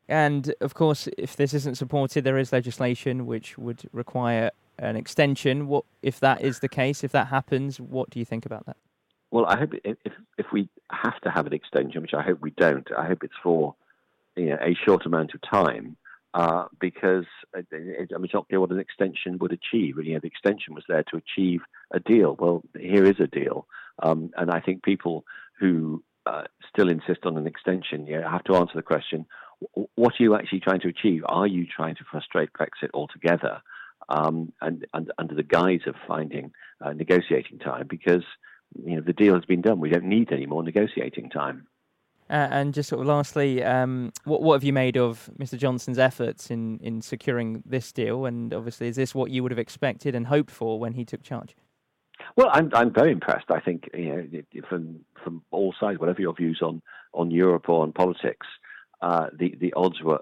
And 0.09 0.53
of 0.61 0.75
course, 0.75 1.09
if 1.17 1.37
this 1.37 1.55
isn't 1.55 1.77
supported, 1.77 2.25
there 2.25 2.39
is 2.39 2.53
legislation 2.53 3.27
which 3.27 3.57
would 3.57 3.89
require 3.93 4.51
an 4.81 4.97
extension. 4.97 5.67
What 5.67 5.85
if 6.03 6.19
that 6.21 6.43
is 6.43 6.61
the 6.61 6.69
case? 6.69 7.05
If 7.05 7.13
that 7.13 7.29
happens, 7.29 7.79
what 7.79 8.11
do 8.11 8.19
you 8.19 8.25
think 8.25 8.47
about 8.47 8.67
that? 8.67 8.77
Well, 9.31 9.47
I 9.47 9.59
hope 9.59 9.73
if 9.85 10.13
if 10.39 10.47
we 10.53 10.69
have 10.91 11.21
to 11.21 11.31
have 11.31 11.47
an 11.47 11.53
extension, 11.53 12.03
which 12.03 12.15
I 12.15 12.23
hope 12.23 12.41
we 12.41 12.51
don't, 12.51 12.89
I 12.97 13.07
hope 13.07 13.23
it's 13.23 13.35
for 13.43 13.77
you 14.37 14.47
know, 14.47 14.59
a 14.61 14.75
short 14.85 15.07
amount 15.07 15.35
of 15.35 15.41
time 15.43 15.97
uh, 16.35 16.65
because 16.81 17.27
it, 17.55 17.67
it, 17.71 18.11
I'm 18.15 18.25
not 18.33 18.49
clear 18.49 18.61
what 18.61 18.71
an 18.71 18.81
extension 18.81 19.39
would 19.39 19.53
achieve. 19.53 19.97
You 20.03 20.15
know, 20.15 20.21
the 20.21 20.29
extension 20.29 20.75
was 20.75 20.85
there 20.89 21.05
to 21.11 21.17
achieve 21.17 21.61
a 21.93 22.01
deal. 22.01 22.37
Well, 22.39 22.63
here 22.79 23.05
is 23.05 23.21
a 23.21 23.27
deal, 23.27 23.67
um, 24.03 24.31
and 24.37 24.51
I 24.51 24.61
think 24.61 24.83
people 24.83 25.25
who 25.59 26.03
uh, 26.27 26.45
still 26.69 26.89
insist 26.89 27.25
on 27.25 27.37
an 27.37 27.47
extension, 27.47 28.07
you 28.07 28.21
know, 28.21 28.29
have 28.29 28.45
to 28.45 28.57
answer 28.57 28.75
the 28.75 28.83
question: 28.83 29.27
What 29.95 30.15
are 30.19 30.23
you 30.23 30.35
actually 30.35 30.61
trying 30.61 30.81
to 30.81 30.89
achieve? 30.89 31.23
Are 31.27 31.47
you 31.47 31.67
trying 31.67 31.97
to 31.97 32.05
frustrate 32.11 32.51
Brexit 32.53 32.91
altogether, 32.95 33.61
um, 34.11 34.53
and, 34.61 34.87
and, 34.93 35.13
under 35.19 35.35
the 35.35 35.43
guise 35.43 35.81
of 35.87 35.95
finding 36.07 36.53
uh, 36.85 36.93
negotiating 36.93 37.59
time? 37.59 37.87
Because 37.89 38.25
you 38.85 38.97
know 38.97 39.03
the 39.03 39.13
deal 39.13 39.35
has 39.35 39.45
been 39.45 39.63
done. 39.63 39.81
We 39.81 39.91
don't 39.91 40.05
need 40.05 40.33
any 40.33 40.47
more 40.47 40.63
negotiating 40.63 41.31
time. 41.31 41.67
Uh, 42.29 42.47
and 42.53 42.75
just 42.75 42.89
sort 42.89 43.01
of 43.01 43.09
lastly, 43.09 43.63
um, 43.65 44.13
what 44.25 44.41
what 44.43 44.55
have 44.55 44.63
you 44.63 44.73
made 44.73 44.97
of 44.97 45.29
Mr. 45.39 45.59
Johnson's 45.59 45.99
efforts 45.99 46.51
in, 46.51 46.79
in 46.79 47.03
securing 47.03 47.63
this 47.67 47.91
deal? 47.91 48.25
And 48.25 48.55
obviously, 48.55 48.87
is 48.87 48.97
this 48.97 49.15
what 49.15 49.31
you 49.31 49.43
would 49.43 49.51
have 49.51 49.59
expected 49.59 50.15
and 50.15 50.29
hoped 50.29 50.53
for 50.53 50.79
when 50.79 50.93
he 50.93 51.05
took 51.05 51.23
charge? 51.23 51.57
Well, 52.37 52.49
I'm 52.53 52.71
I'm 52.73 52.93
very 52.93 53.11
impressed. 53.11 53.51
I 53.51 53.61
think 53.61 53.91
you 53.93 54.15
know 54.15 54.63
from 54.69 55.01
from 55.25 55.43
all 55.51 55.75
sides, 55.79 55.99
whatever 55.99 56.21
your 56.21 56.35
views 56.35 56.61
on 56.63 56.83
on 57.13 57.33
Europe 57.33 57.69
or 57.69 57.83
on 57.83 57.93
politics, 57.93 58.47
uh, 59.03 59.27
the 59.37 59.57
the 59.61 59.73
odds 59.73 60.01
were 60.01 60.21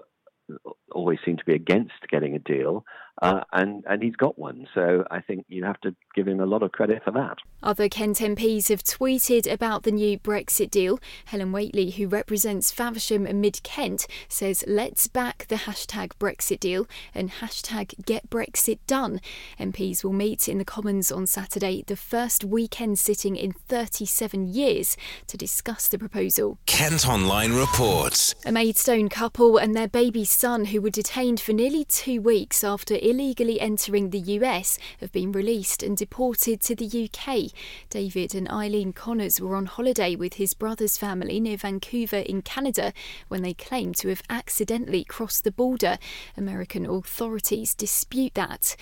always 0.91 1.19
seem 1.23 1.37
to 1.37 1.45
be 1.45 1.53
against 1.53 1.93
getting 2.09 2.35
a 2.35 2.39
deal, 2.39 2.85
uh, 3.21 3.41
and 3.51 3.83
and 3.87 4.01
he's 4.01 4.15
got 4.15 4.37
one. 4.37 4.67
So 4.73 5.05
I 5.11 5.21
think 5.21 5.45
you 5.49 5.63
have 5.65 5.79
to 5.81 5.95
give 6.15 6.27
him 6.27 6.39
a 6.39 6.45
lot 6.45 6.63
of 6.63 6.71
credit 6.71 7.03
for 7.03 7.11
that. 7.11 7.37
Other 7.61 7.89
Kent 7.89 8.19
MPs 8.19 8.69
have 8.69 8.83
tweeted 8.83 9.51
about 9.51 9.83
the 9.83 9.91
new 9.91 10.17
Brexit 10.17 10.71
deal. 10.71 10.99
Helen 11.25 11.51
Whately, 11.51 11.91
who 11.91 12.07
represents 12.07 12.71
Faversham 12.71 13.25
and 13.25 13.41
Mid 13.41 13.61
Kent, 13.63 14.07
says 14.29 14.63
let's 14.67 15.07
back 15.07 15.45
the 15.47 15.55
hashtag 15.55 16.11
Brexit 16.19 16.59
deal 16.59 16.87
and 17.13 17.29
hashtag 17.29 18.05
Get 18.05 18.29
Brexit 18.29 18.79
Done. 18.87 19.19
MPs 19.59 20.03
will 20.03 20.13
meet 20.13 20.47
in 20.47 20.57
the 20.57 20.65
Commons 20.65 21.11
on 21.11 21.27
Saturday, 21.27 21.83
the 21.87 21.95
first 21.97 22.45
weekend 22.45 22.97
sitting 22.97 23.35
in 23.35 23.51
37 23.51 24.47
years, 24.47 24.95
to 25.27 25.37
discuss 25.37 25.87
the 25.87 25.99
proposal. 25.99 26.57
Kent 26.65 27.07
Online 27.07 27.53
reports. 27.53 28.35
A 28.45 28.51
Maidstone 28.51 29.09
couple 29.09 29.57
and 29.57 29.75
their 29.75 29.87
baby 29.87 30.23
son, 30.23 30.65
who 30.65 30.81
were 30.81 30.89
detained 30.89 31.41
for 31.41 31.51
nearly 31.51 31.83
two 31.83 32.21
weeks 32.21 32.63
after 32.63 32.97
illegally 33.09 33.59
entering 33.59 34.09
the 34.09 34.19
US, 34.19 34.77
have 34.99 35.11
been 35.11 35.31
released 35.31 35.83
and 35.83 35.97
deported 35.97 36.61
to 36.61 36.75
the 36.75 37.09
UK. 37.09 37.51
David 37.89 38.35
and 38.35 38.49
Eileen 38.49 38.93
Connors 38.93 39.41
were 39.41 39.55
on 39.55 39.65
holiday 39.65 40.15
with 40.15 40.35
his 40.35 40.53
brother's 40.53 40.97
family 40.97 41.39
near 41.39 41.57
Vancouver 41.57 42.17
in 42.17 42.41
Canada 42.41 42.93
when 43.27 43.41
they 43.41 43.53
claimed 43.53 43.95
to 43.97 44.09
have 44.09 44.23
accidentally 44.29 45.03
crossed 45.03 45.43
the 45.43 45.51
border. 45.51 45.97
American 46.37 46.85
authorities 46.85 47.75
dispute 47.75 48.33
that. 48.35 48.75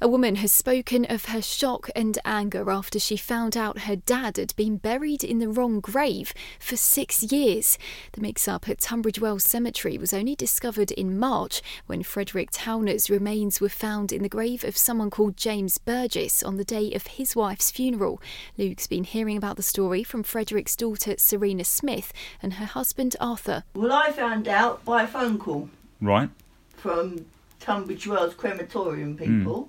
A 0.00 0.08
woman 0.08 0.36
has 0.36 0.52
spoken 0.52 1.04
of 1.06 1.26
her 1.26 1.42
shock 1.42 1.90
and 1.94 2.18
anger 2.24 2.70
after 2.70 2.98
she 2.98 3.16
found 3.16 3.56
out 3.56 3.80
her 3.80 3.96
dad 3.96 4.36
had 4.36 4.54
been 4.56 4.76
buried 4.76 5.24
in 5.24 5.38
the 5.38 5.48
wrong 5.48 5.80
grave 5.80 6.32
for 6.58 6.76
six 6.76 7.22
years. 7.22 7.78
The 8.12 8.20
mix 8.20 8.46
up 8.46 8.68
at 8.68 8.80
Tunbridge 8.80 9.20
Wells 9.20 9.44
Cemetery 9.44 9.98
was 9.98 10.12
only 10.12 10.34
discovered 10.34 10.90
in 10.92 11.18
March 11.18 11.62
when 11.86 12.02
Frederick 12.02 12.50
Towner's 12.50 13.10
remains 13.10 13.60
were 13.60 13.68
found 13.72 14.12
in 14.12 14.22
the 14.22 14.28
grave 14.28 14.64
of 14.64 14.76
someone 14.76 15.10
called 15.10 15.36
James 15.36 15.78
Burgess 15.78 16.42
on 16.42 16.56
the 16.56 16.64
day 16.64 16.92
of 16.92 17.06
his 17.06 17.34
wife's 17.34 17.70
funeral. 17.70 18.20
Luke's 18.58 18.86
been 18.86 19.04
hearing 19.04 19.36
about 19.36 19.56
the 19.56 19.62
story 19.62 20.02
from 20.04 20.22
Frederick's 20.22 20.76
daughter 20.76 21.14
Serena 21.18 21.64
Smith 21.64 22.12
and 22.42 22.54
her 22.54 22.66
husband 22.66 23.16
Arthur. 23.20 23.64
Well, 23.74 23.92
I 23.92 24.12
found 24.12 24.48
out 24.48 24.84
by 24.84 25.02
a 25.02 25.06
phone 25.06 25.38
call 25.38 25.68
Right. 26.00 26.30
from 26.76 27.26
Tunbridge 27.60 28.06
Wells 28.06 28.34
crematorium 28.34 29.16
people. 29.16 29.68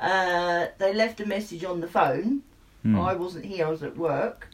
Uh, 0.00 0.66
they 0.78 0.92
left 0.92 1.20
a 1.20 1.26
message 1.26 1.64
on 1.64 1.80
the 1.80 1.88
phone. 1.88 2.42
Hmm. 2.82 2.98
I 3.00 3.14
wasn't 3.14 3.44
here, 3.44 3.66
I 3.66 3.70
was 3.70 3.82
at 3.82 3.96
work. 3.96 4.48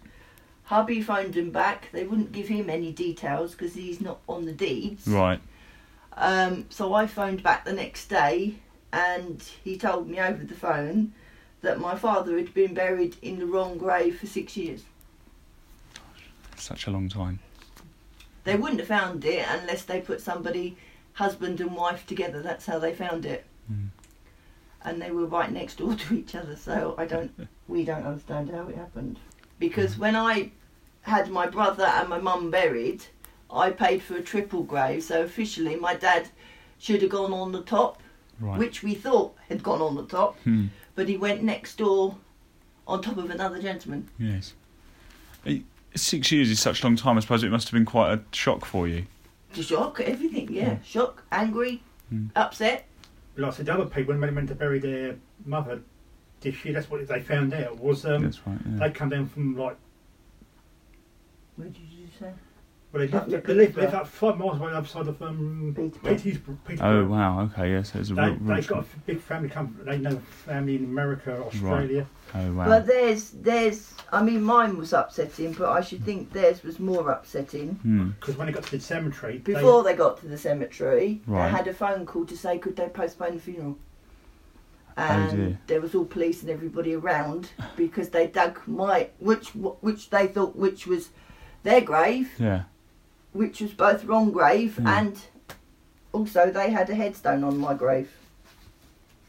Hubby 0.65 1.03
phoned 1.03 1.35
him 1.37 1.51
back. 1.51 1.89
They 1.91 2.05
wouldn't 2.05 2.31
give 2.31 2.47
him 2.47 2.71
any 2.71 2.93
details 2.93 3.53
because 3.53 3.75
he's 3.75 4.01
not 4.01 4.21
on 4.29 4.45
the 4.45 4.53
deeds. 4.53 5.07
Right. 5.09 5.41
Um, 6.17 6.67
so 6.69 6.95
I 6.95 7.07
phoned 7.07 7.43
back 7.43 7.65
the 7.65 7.73
next 7.73 8.07
day 8.07 8.55
and 8.93 9.43
he 9.65 9.77
told 9.77 10.09
me 10.09 10.21
over 10.21 10.45
the 10.45 10.55
phone 10.55 11.13
that 11.63 11.79
my 11.79 11.95
father 11.95 12.37
had 12.37 12.53
been 12.55 12.75
buried 12.75 13.17
in 13.23 13.39
the 13.39 13.47
wrong 13.47 13.79
grave 13.79 14.19
for 14.19 14.27
six 14.27 14.57
years. 14.57 14.85
Such 16.57 16.87
a 16.87 16.91
long 16.91 17.09
time. 17.09 17.39
They 18.45 18.57
wouldn't 18.57 18.81
have 18.81 18.89
found 18.89 19.25
it 19.25 19.47
unless 19.49 19.85
they 19.85 20.01
put 20.01 20.21
somebody, 20.21 20.77
husband 21.15 21.61
and 21.61 21.75
wife, 21.75 22.07
together. 22.07 22.43
That's 22.43 22.67
how 22.67 22.79
they 22.79 22.95
found 22.95 23.27
it. 23.27 23.45
Hmm. 23.67 23.87
And 24.83 25.01
they 25.01 25.11
were 25.11 25.27
right 25.27 25.53
next 25.53 25.77
door 25.79 25.95
to 25.97 26.15
each 26.15 26.35
other. 26.35 26.57
So 26.57 26.95
I 26.97 27.07
don't, 27.07 27.49
we 27.69 27.85
don't 27.85 28.07
understand 28.07 28.51
how 28.51 28.67
it 28.69 28.77
happened. 28.77 29.19
Because 29.59 29.99
when 29.99 30.17
I 30.17 30.53
had 31.03 31.31
my 31.31 31.47
brother 31.47 31.85
and 31.85 32.09
my 32.09 32.19
mum 32.19 32.51
buried, 32.51 33.05
I 33.51 33.71
paid 33.71 34.03
for 34.03 34.17
a 34.17 34.23
triple 34.23 34.63
grave. 34.63 35.03
So 35.03 35.23
officially, 35.23 35.77
my 35.77 35.95
dad 35.95 36.29
should 36.79 37.03
have 37.03 37.11
gone 37.11 37.33
on 37.33 37.53
the 37.53 37.63
top, 37.63 38.03
Right. 38.41 38.59
which 38.59 38.83
we 38.83 38.95
thought 38.95 39.37
had 39.49 39.63
gone 39.63 39.81
on 39.83 39.95
the 39.97 40.05
top, 40.07 40.39
Hmm. 40.41 40.67
but 40.95 41.09
he 41.09 41.17
went 41.17 41.43
next 41.43 41.77
door 41.79 42.17
on 42.89 43.03
top 43.03 43.19
of 43.19 43.29
another 43.31 43.61
gentleman. 43.61 44.09
Yes. 44.19 44.55
Six 45.95 46.31
years 46.33 46.51
is 46.51 46.61
such 46.61 46.83
a 46.83 46.87
long 46.87 46.97
time. 46.97 47.17
I 47.17 47.21
suppose 47.21 47.43
it 47.43 47.51
must 47.51 47.69
have 47.69 47.73
been 47.73 47.85
quite 47.85 48.13
a 48.15 48.23
shock 48.33 48.65
for 48.65 48.87
you. 48.89 49.05
To 49.55 49.63
shock, 49.63 50.01
everything, 50.01 50.51
yeah. 50.53 50.79
Shock, 50.85 51.25
angry, 51.33 51.83
Hmm. 52.09 52.27
upset. 52.37 52.87
like 53.37 53.53
I 53.53 53.57
said, 53.57 53.67
the 53.67 53.75
other 53.75 53.87
people 53.87 54.15
when 54.15 54.21
they 54.21 54.35
went 54.35 54.49
to 54.49 54.55
bury 54.55 54.79
their 54.81 55.17
mother 55.47 55.81
this 56.41 56.65
year, 56.65 56.75
that's 56.75 56.91
what 56.91 57.07
they 57.07 57.21
found 57.21 57.53
out 57.55 57.79
was 57.79 58.05
um, 58.05 58.23
That's 58.23 58.45
right. 58.47 58.59
Yeah. 58.67 58.79
they 58.79 58.91
come 58.91 59.09
down 59.09 59.27
from 59.29 59.57
like 59.57 59.77
Where 61.57 61.69
did 61.69 61.79
you 61.79 62.07
say? 62.19 62.33
Well 62.93 63.07
they 63.07 63.13
Up 63.17 63.29
live, 63.29 63.29
near 63.29 63.41
they 63.41 63.55
live, 63.55 63.75
they 63.75 63.81
live 63.83 63.91
Peterborough. 63.91 64.05
five 64.05 64.39
miles 64.39 64.59
away 64.61 64.71
the 64.71 64.77
other 64.79 64.87
side 64.87 65.07
of 65.09 65.23
um, 65.23 65.73
Peterborough. 65.77 66.57
Peterborough. 66.67 66.87
Oh 66.89 67.05
wow. 67.07 67.41
Okay. 67.43 67.71
Yes. 67.73 67.95
it's 67.95 68.11
a 68.11 68.15
They, 68.15 68.23
real, 68.23 68.35
real 68.41 68.57
they've 68.57 68.67
got 68.67 68.81
a 68.85 68.87
big 69.07 69.21
family 69.21 69.49
come. 69.49 69.79
They 69.85 69.99
know 69.99 70.19
family 70.45 70.77
in 70.77 70.85
America, 70.85 71.43
Australia. 71.47 72.07
Oh 72.35 72.53
wow. 72.53 72.67
But 72.67 72.87
there's, 72.87 73.31
there's, 73.31 73.95
I 74.13 74.23
mean, 74.23 74.43
mine 74.43 74.77
was 74.77 74.93
upsetting, 74.93 75.53
but 75.53 75.69
I 75.71 75.81
should 75.81 76.05
think 76.05 76.33
theirs 76.33 76.63
was 76.63 76.79
more 76.81 77.11
upsetting. 77.11 77.75
Hmm. 77.83 78.09
Because 78.11 78.37
when 78.37 78.47
they 78.47 78.53
got 78.53 78.65
to 78.65 78.71
the 78.73 78.81
cemetery, 78.81 79.39
Before 79.39 79.83
they 79.85 79.95
got 79.95 80.19
to 80.21 80.27
the 80.29 80.39
cemetery, 80.39 81.21
Right. 81.27 81.47
they 81.51 81.57
had 81.57 81.67
a 81.69 81.75
phone 81.75 82.07
call 82.07 82.25
to 82.27 82.37
say 82.37 82.59
could 82.59 82.77
they 82.77 82.89
postpone 82.89 83.35
the 83.35 83.41
funeral. 83.41 83.79
Oh, 84.99 85.03
And 85.03 85.31
dear. 85.37 85.59
there 85.69 85.81
was 85.81 85.95
all 85.95 86.05
police 86.05 86.43
and 86.43 86.51
everybody 86.51 86.95
around 86.95 87.51
because 87.77 88.11
they 88.11 88.27
dug 88.27 88.61
my 88.67 89.09
which 89.19 89.49
which 89.55 90.11
they 90.11 90.27
thought 90.27 90.57
which 90.57 90.87
was 90.87 91.11
their 91.63 91.81
grave, 91.81 92.29
Yeah. 92.39 92.63
Which 93.33 93.61
was 93.61 93.73
both 93.73 94.05
wrong 94.05 94.31
grave, 94.31 94.77
Hmm. 94.77 94.87
and 94.87 95.19
also 96.13 96.51
they 96.51 96.71
had 96.71 96.91
a 96.91 96.95
headstone 96.95 97.45
on 97.45 97.59
my 97.59 97.75
grave. 97.75 98.11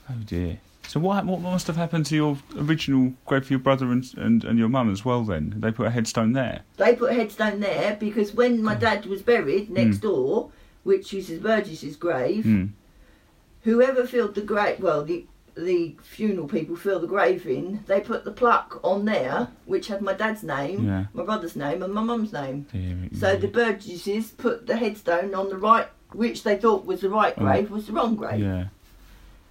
Oh 0.09 0.15
dear. 0.25 0.59
So 0.87 0.99
what 0.99 1.25
what 1.25 1.39
must 1.41 1.67
have 1.67 1.77
happened 1.77 2.05
to 2.07 2.15
your 2.15 2.37
original 2.57 3.13
grave 3.25 3.45
for 3.45 3.53
your 3.53 3.59
brother 3.59 3.91
and 3.91 4.03
and, 4.17 4.43
and 4.43 4.59
your 4.59 4.67
mum 4.69 4.91
as 4.91 5.05
well? 5.05 5.23
Then 5.23 5.53
they 5.57 5.71
put 5.71 5.87
a 5.87 5.91
headstone 5.91 6.33
there. 6.33 6.61
They 6.77 6.95
put 6.95 7.11
a 7.11 7.13
headstone 7.13 7.59
there 7.61 7.95
because 7.99 8.33
when 8.33 8.61
my 8.63 8.75
dad 8.75 9.05
was 9.05 9.21
buried 9.21 9.69
next 9.69 9.97
Hmm. 9.97 10.07
door, 10.07 10.51
which 10.83 11.13
is 11.13 11.29
Burgess's 11.39 11.95
grave, 11.95 12.43
Hmm. 12.45 12.65
whoever 13.63 14.05
filled 14.05 14.35
the 14.35 14.41
grave, 14.41 14.79
well, 14.79 15.03
the 15.05 15.25
the 15.61 15.95
funeral 16.03 16.47
people 16.47 16.75
fill 16.75 16.99
the 16.99 17.07
grave 17.07 17.45
in. 17.47 17.83
They 17.87 18.01
put 18.01 18.25
the 18.25 18.31
plaque 18.31 18.73
on 18.83 19.05
there, 19.05 19.47
which 19.65 19.87
had 19.87 20.01
my 20.01 20.13
dad's 20.13 20.43
name, 20.43 20.85
Yeah. 20.85 21.05
my 21.13 21.23
brother's 21.23 21.55
name, 21.55 21.81
and 21.83 21.93
my 21.93 22.01
mum's 22.03 22.33
name. 22.33 22.65
Dear, 22.71 23.09
So 23.17 23.35
the 23.35 23.47
Burgesses 23.47 24.31
put 24.31 24.67
the 24.67 24.75
headstone 24.77 25.33
on 25.33 25.49
the 25.49 25.57
right, 25.57 25.87
which 26.11 26.43
they 26.43 26.57
thought 26.57 26.85
was 26.85 27.01
the 27.01 27.09
right 27.09 27.33
Oh. 27.37 27.41
grave, 27.41 27.71
was 27.71 27.87
the 27.87 27.93
wrong 27.93 28.15
grave. 28.15 28.39
Yeah. 28.39 28.65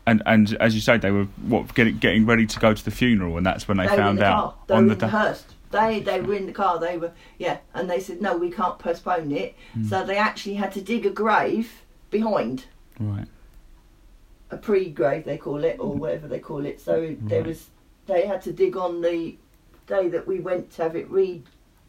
And 0.07 0.23
and 0.26 0.55
as 0.61 0.75
you 0.75 0.81
say, 0.81 0.97
they 0.97 1.11
were 1.11 1.25
what 1.47 1.75
getting 1.75 1.99
getting 1.99 2.26
ready 2.26 2.47
to 2.47 2.59
go 2.59 2.75
to 2.75 2.85
the 2.85 2.90
funeral, 2.90 3.37
and 3.37 3.47
that's 3.47 3.69
when 3.69 3.76
they, 3.76 3.87
They 3.87 3.97
found 3.97 4.19
the 4.19 4.25
out 4.25 4.59
on 4.71 4.88
the 4.88 4.95
the 4.95 5.09
hearse. 5.09 5.45
They 5.71 6.00
they 6.00 6.21
were 6.21 6.35
in 6.35 6.47
the 6.47 6.52
car. 6.52 6.81
They 6.81 6.99
were 6.99 7.12
yeah, 7.38 7.59
and 7.75 7.88
they 7.88 8.00
said 8.00 8.21
no, 8.21 8.37
we 8.37 8.50
can't 8.50 8.79
postpone 8.79 9.31
it. 9.31 9.55
Hmm. 9.75 9.85
So 9.85 10.05
they 10.05 10.17
actually 10.17 10.55
had 10.55 10.73
to 10.73 10.81
dig 10.81 11.07
a 11.07 11.11
grave 11.11 11.83
behind 12.11 12.64
right. 12.99 13.26
A 14.50 14.57
pre-grave 14.57 15.25
they 15.25 15.38
call 15.38 15.64
it 15.64 15.76
or 15.78 15.90
mm-hmm. 15.90 16.00
whatever 16.00 16.28
they 16.28 16.40
call 16.40 16.66
it. 16.66 16.80
So 16.80 17.00
mm-hmm. 17.00 17.28
there 17.28 17.42
was 17.42 17.69
they 18.07 18.26
had 18.26 18.42
to 18.42 18.52
dig 18.52 18.76
on 18.76 19.00
the 19.00 19.37
day 19.87 20.09
that 20.09 20.26
we 20.26 20.40
went 20.40 20.71
to 20.73 20.83
have 20.83 20.97
it 20.97 21.09
read 21.11 21.45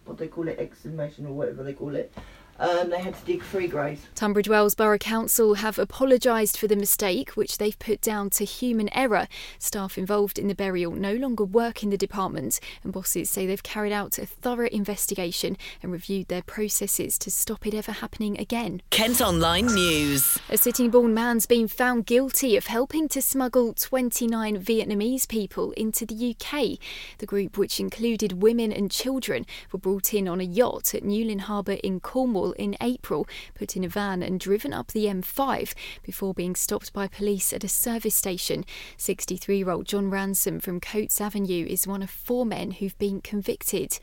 what 0.06 0.18
they 0.18 0.28
call 0.28 0.48
it 0.48 0.60
exhumation 0.60 1.26
or 1.26 1.34
whatever 1.34 1.64
they 1.64 1.74
call 1.74 1.96
it. 1.96 2.14
Um, 2.62 2.92
they 2.92 3.02
had 3.02 3.16
to 3.16 3.26
dig 3.26 3.44
three 3.44 3.68
graves. 3.68 4.02
Tunbridge 4.14 4.48
Wells 4.48 4.76
Borough 4.76 5.00
Council 5.00 5.56
have 5.56 5.80
apologised 5.80 6.58
for 6.58 6.68
the 6.68 6.76
mistake, 6.76 7.32
which 7.32 7.58
they've 7.58 7.78
put 7.80 8.02
down 8.02 8.30
to 8.32 8.46
human 8.46 8.88
error. 8.94 9.28
Staff 9.58 9.98
involved 9.98 10.38
in 10.38 10.48
the 10.48 10.54
burial 10.54 10.92
no 10.92 11.16
longer 11.16 11.44
work 11.44 11.82
in 11.82 11.90
the 11.90 11.98
department, 11.98 12.60
and 12.84 12.94
bosses 12.94 13.32
say 13.32 13.48
they've 13.48 13.64
carried 13.64 13.92
out 13.92 14.20
a 14.20 14.28
thorough 14.28 14.68
investigation 14.68 15.58
and 15.82 15.92
reviewed 15.92 16.28
their 16.28 16.44
processes 16.44 17.18
to 17.18 17.32
stop 17.32 17.66
it 17.66 17.74
ever 17.74 17.94
happening 17.94 18.40
again. 18.40 18.84
Kent 18.92 19.22
Online 19.22 19.66
News. 19.66 20.38
A 20.48 20.56
Sittingbourne 20.56 21.16
man's 21.16 21.48
been 21.48 21.68
found 21.68 22.06
guilty 22.06 22.56
of 22.56 22.68
helping 22.68 23.10
to 23.10 23.24
smuggle 23.24 23.74
29 23.74 24.64
Vietnamese 24.64 25.28
people 25.28 25.72
into 25.72 26.06
the 26.06 26.36
UK. 26.36 26.78
The 27.18 27.26
group, 27.26 27.58
which 27.58 27.80
included 27.80 28.44
women 28.44 28.72
and 28.72 28.92
children, 28.92 29.48
were 29.72 29.80
brought 29.80 30.14
in 30.14 30.28
on 30.28 30.40
a 30.40 30.44
yacht 30.44 30.94
at 30.94 31.02
Newlyn 31.02 31.42
Harbour 31.42 31.78
in 31.84 32.00
Cornwall 32.00 32.51
in 32.54 32.76
April, 32.82 33.28
put 33.56 33.76
in 33.76 33.84
a 33.84 33.90
van 33.90 34.22
and 34.24 34.40
driven 34.40 34.74
up 34.74 34.88
the 34.92 35.06
M5 35.06 35.74
before 36.04 36.34
being 36.34 36.56
stopped 36.56 36.94
by 36.94 37.08
police 37.08 37.54
at 37.54 37.64
a 37.64 37.70
service 37.70 38.16
station. 38.16 38.66
63 38.98 39.58
year 39.58 39.70
old 39.70 39.86
John 39.86 40.10
Ransom 40.10 40.60
from 40.60 40.80
Coates 40.80 41.22
Avenue 41.22 41.66
is 41.68 41.88
one 41.88 42.02
of 42.02 42.10
four 42.10 42.46
men 42.46 42.72
who've 42.72 42.98
been 42.98 43.22
convicted. 43.22 44.00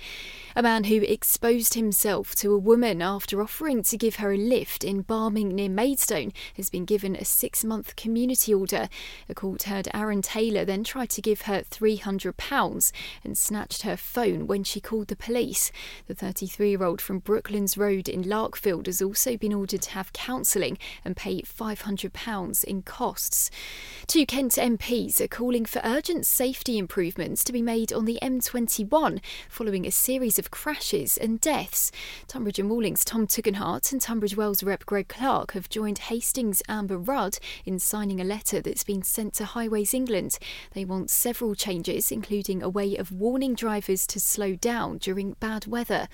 A 0.56 0.62
man 0.62 0.84
who 0.84 1.02
exposed 1.02 1.74
himself 1.74 2.34
to 2.36 2.52
a 2.52 2.58
woman 2.58 3.02
after 3.02 3.42
offering 3.42 3.82
to 3.84 3.96
give 3.96 4.16
her 4.16 4.32
a 4.32 4.36
lift 4.36 4.84
in 4.84 5.04
Barming 5.04 5.52
near 5.52 5.68
Maidstone 5.68 6.32
has 6.56 6.70
been 6.70 6.84
given 6.84 7.16
a 7.16 7.24
six 7.24 7.64
month 7.64 7.96
community 7.96 8.52
order. 8.52 8.88
A 9.28 9.34
court 9.34 9.64
heard 9.64 9.88
Aaron 9.94 10.22
Taylor 10.22 10.64
then 10.64 10.84
tried 10.84 11.10
to 11.10 11.22
give 11.22 11.42
her 11.42 11.62
£300 11.62 12.92
and 13.24 13.38
snatched 13.38 13.82
her 13.82 13.96
phone 13.96 14.46
when 14.46 14.64
she 14.64 14.80
called 14.80 15.08
the 15.08 15.16
police. 15.16 15.70
The 16.06 16.14
33 16.14 16.70
year 16.70 16.82
old 16.82 17.00
from 17.00 17.18
Brooklands 17.20 17.78
Road 17.78 18.08
in 18.08 18.27
Larkfield 18.28 18.86
has 18.86 19.00
also 19.00 19.36
been 19.36 19.54
ordered 19.54 19.82
to 19.82 19.90
have 19.90 20.12
counselling 20.12 20.78
and 21.04 21.16
pay 21.16 21.42
£500 21.42 22.64
in 22.64 22.82
costs. 22.82 23.50
Two 24.06 24.26
Kent 24.26 24.52
MPs 24.52 25.20
are 25.20 25.28
calling 25.28 25.64
for 25.64 25.80
urgent 25.82 26.26
safety 26.26 26.78
improvements 26.78 27.42
to 27.44 27.52
be 27.52 27.62
made 27.62 27.92
on 27.92 28.04
the 28.04 28.18
A21 28.22 29.20
following 29.48 29.86
a 29.86 29.90
series 29.90 30.38
of 30.38 30.50
crashes 30.50 31.16
and 31.16 31.40
deaths. 31.40 31.90
Tonbridge 32.26 32.58
and 32.58 32.68
Malling's 32.68 33.04
Tom 33.04 33.26
Tugendhat 33.26 33.92
and 33.92 34.00
Tunbridge 34.00 34.36
Wells 34.36 34.62
Rep 34.62 34.84
Greg 34.84 35.08
Clark 35.08 35.52
have 35.52 35.68
joined 35.68 35.98
Hastings 35.98 36.62
Amber 36.68 36.98
Rudd 36.98 37.38
in 37.64 37.78
signing 37.78 38.20
a 38.20 38.24
letter 38.24 38.60
that's 38.60 38.84
been 38.84 39.02
sent 39.02 39.34
to 39.34 39.44
Highways 39.46 39.94
England. 39.94 40.38
They 40.74 40.84
want 40.84 41.10
several 41.10 41.54
changes, 41.54 42.12
including 42.12 42.62
a 42.62 42.68
way 42.68 42.96
of 42.96 43.10
warning 43.10 43.54
drivers 43.54 44.06
to 44.08 44.20
slow 44.20 44.54
down 44.54 44.98
during 44.98 45.32
bad 45.40 45.66
weather. 45.66 46.08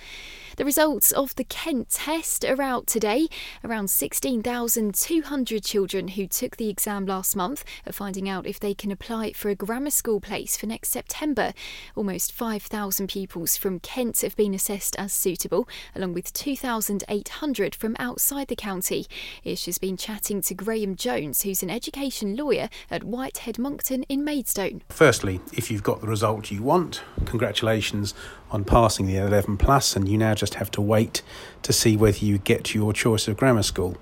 The 0.57 0.65
results 0.65 1.11
of 1.13 1.35
the 1.35 1.45
Kent 1.45 1.97
test 2.05 2.45
are 2.45 2.61
out 2.61 2.87
today. 2.87 3.29
Around 3.65 3.89
16,200 3.89 5.65
children 5.65 6.09
who 6.09 6.27
took 6.27 6.59
the 6.59 6.69
exam 6.69 7.07
last 7.07 7.35
month 7.35 7.65
are 7.87 7.95
finding 7.95 8.29
out 8.29 8.47
if 8.47 8.61
they 8.61 8.75
can 8.75 8.91
apply 8.91 9.33
for 9.33 9.49
a 9.49 9.55
grammar 9.55 9.89
school 9.89 10.21
place 10.21 10.55
for 10.55 10.67
next 10.67 10.91
September. 10.91 11.55
Almost 11.97 12.31
5,000 12.33 13.07
pupils 13.07 13.57
from 13.57 13.81
Kent 13.81 14.21
have 14.21 14.37
been 14.37 14.53
assessed 14.53 14.95
as 14.99 15.15
suitable, 15.15 15.67
along 15.95 16.13
with 16.13 16.31
2,800 16.35 17.75
from 17.75 17.97
outside 17.99 18.49
the 18.49 18.55
county. 18.55 19.07
Ish 19.43 19.65
has 19.65 19.79
been 19.79 19.97
chatting 19.97 20.43
to 20.43 20.53
Graham 20.53 20.97
Jones, 20.97 21.41
who's 21.41 21.63
an 21.63 21.71
education 21.71 22.37
lawyer 22.37 22.69
at 22.91 23.05
Whitehead 23.05 23.59
Monckton 23.59 24.03
in 24.11 24.23
Maidstone. 24.23 24.83
Firstly, 24.91 25.41
if 25.55 25.71
you've 25.71 25.83
got 25.83 26.03
the 26.03 26.07
result 26.07 26.51
you 26.51 26.63
want, 26.63 27.01
congratulations 27.25 28.13
on 28.51 28.65
passing 28.65 29.07
the 29.07 29.17
11 29.17 29.57
plus, 29.57 29.97
and 29.97 30.09
you 30.09 30.19
now 30.19 30.35
just 30.35 30.55
have 30.55 30.71
to 30.73 30.81
wait 30.81 31.23
to 31.63 31.73
see 31.73 31.97
whether 31.97 32.19
you 32.19 32.39
get 32.39 32.75
your 32.75 32.93
choice 32.93 33.27
of 33.27 33.37
grammar 33.37 33.63
school. 33.63 33.97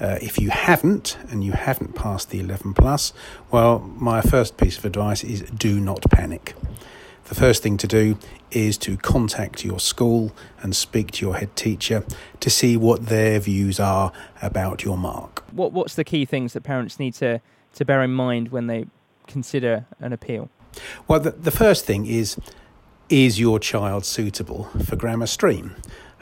Uh, 0.00 0.18
if 0.22 0.38
you 0.38 0.50
haven't 0.50 1.18
and 1.30 1.42
you 1.42 1.52
haven't 1.52 1.94
passed 1.94 2.30
the 2.30 2.40
11 2.40 2.74
plus, 2.74 3.12
well, 3.50 3.80
my 3.80 4.20
first 4.20 4.56
piece 4.56 4.78
of 4.78 4.84
advice 4.84 5.24
is 5.24 5.42
do 5.42 5.80
not 5.80 6.02
panic. 6.10 6.54
The 7.24 7.34
first 7.34 7.62
thing 7.62 7.76
to 7.78 7.86
do 7.86 8.16
is 8.50 8.78
to 8.78 8.96
contact 8.96 9.62
your 9.62 9.78
school 9.78 10.32
and 10.62 10.74
speak 10.74 11.10
to 11.12 11.26
your 11.26 11.36
head 11.36 11.54
teacher 11.56 12.04
to 12.40 12.48
see 12.48 12.76
what 12.76 13.06
their 13.06 13.38
views 13.38 13.78
are 13.78 14.12
about 14.40 14.82
your 14.82 14.96
mark. 14.96 15.44
What 15.52 15.72
What's 15.72 15.94
the 15.94 16.04
key 16.04 16.24
things 16.24 16.54
that 16.54 16.62
parents 16.62 16.98
need 16.98 17.12
to, 17.14 17.42
to 17.74 17.84
bear 17.84 18.02
in 18.02 18.14
mind 18.14 18.48
when 18.48 18.66
they 18.66 18.86
consider 19.26 19.84
an 20.00 20.14
appeal? 20.14 20.48
Well, 21.06 21.20
the, 21.20 21.32
the 21.32 21.50
first 21.50 21.84
thing 21.84 22.06
is 22.06 22.38
is 23.08 23.40
your 23.40 23.58
child 23.58 24.04
suitable 24.04 24.64
for 24.84 24.96
grammar 24.96 25.26
stream? 25.26 25.74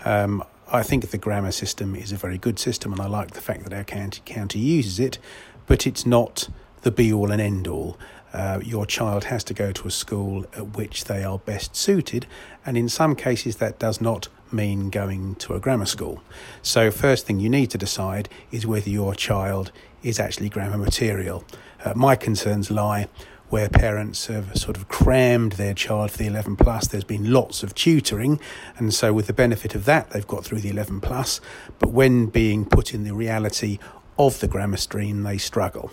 Um, 0.05 0.45
I 0.71 0.83
think 0.83 1.11
the 1.11 1.19
grammar 1.19 1.53
system 1.53 1.97
is 1.97 2.13
a 2.13 2.17
very 2.17 2.39
good 2.39 2.59
system, 2.59 2.93
and 2.93 3.01
I 3.01 3.07
like 3.07 3.33
the 3.33 3.41
fact 3.41 3.65
that 3.65 3.73
our 3.73 3.85
county, 3.85 4.23
county 4.25 4.61
uses 4.61 5.01
it, 5.01 5.19
but 5.67 5.87
it's 5.87 6.07
not 6.07 6.49
the 6.83 6.93
be 6.93 7.13
all 7.13 7.33
and 7.33 7.41
end 7.41 7.67
all. 7.67 7.99
Uh, 8.33 8.61
your 8.63 8.87
child 8.87 9.25
has 9.25 9.43
to 9.45 9.55
go 9.55 9.73
to 9.73 9.89
a 9.89 9.91
school 9.91 10.45
at 10.57 10.77
which 10.77 11.05
they 11.05 11.25
are 11.25 11.39
best 11.39 11.75
suited, 11.75 12.27
and 12.65 12.77
in 12.77 12.89
some 12.89 13.17
cases, 13.17 13.57
that 13.57 13.79
does 13.79 14.01
not 14.01 14.29
mean 14.53 14.91
going 14.91 15.35
to 15.37 15.55
a 15.55 15.61
grammar 15.61 15.87
school. 15.87 16.23
So, 16.63 16.91
first 16.91 17.27
thing 17.27 17.41
you 17.41 17.49
need 17.49 17.71
to 17.71 17.79
decide 17.79 18.29
is 18.53 18.67
whether 18.67 18.91
your 18.91 19.15
child 19.15 19.73
is 20.03 20.21
actually 20.21 20.51
grammar 20.51 20.79
material. 20.79 21.45
Uh, 21.85 21.95
my 21.97 22.15
concerns 22.15 22.71
lie 22.71 23.09
where 23.49 23.69
parents 23.69 24.27
have 24.27 24.57
sort 24.57 24.77
of 24.77 24.89
crammed 24.89 25.53
their 25.53 25.75
child 25.75 26.11
for 26.11 26.19
the 26.19 26.27
11 26.27 26.57
plus. 26.57 26.89
There's 26.89 27.05
been 27.05 27.33
lots 27.33 27.63
of 27.63 27.75
tutoring, 27.75 28.41
and 28.77 28.93
so 28.93 29.13
with 29.13 29.27
the 29.27 29.33
benefit 29.33 29.75
of 29.75 29.85
that, 29.85 30.11
they've 30.11 30.27
got 30.27 30.45
through 30.45 30.61
the 30.61 30.71
11 30.71 31.01
plus. 31.01 31.41
But 31.79 31.91
when 31.91 32.27
being 32.27 32.65
put 32.65 32.93
in 32.93 33.05
the 33.05 33.15
reality 33.15 33.79
of 34.19 34.41
the 34.41 34.49
grammar 34.49 34.79
stream, 34.79 35.23
they 35.23 35.39
struggle. 35.39 35.91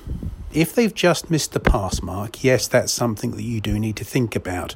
If 0.52 0.74
they've 0.76 0.94
just 0.94 1.30
missed 1.30 1.52
the 1.54 1.60
pass 1.60 2.02
mark, 2.02 2.44
yes, 2.44 2.68
that's 2.68 2.94
something 2.94 3.32
that 3.32 3.44
you 3.44 3.60
do 3.60 3.78
need 3.80 3.98
to 3.98 4.06
think 4.06 4.36
about. 4.36 4.74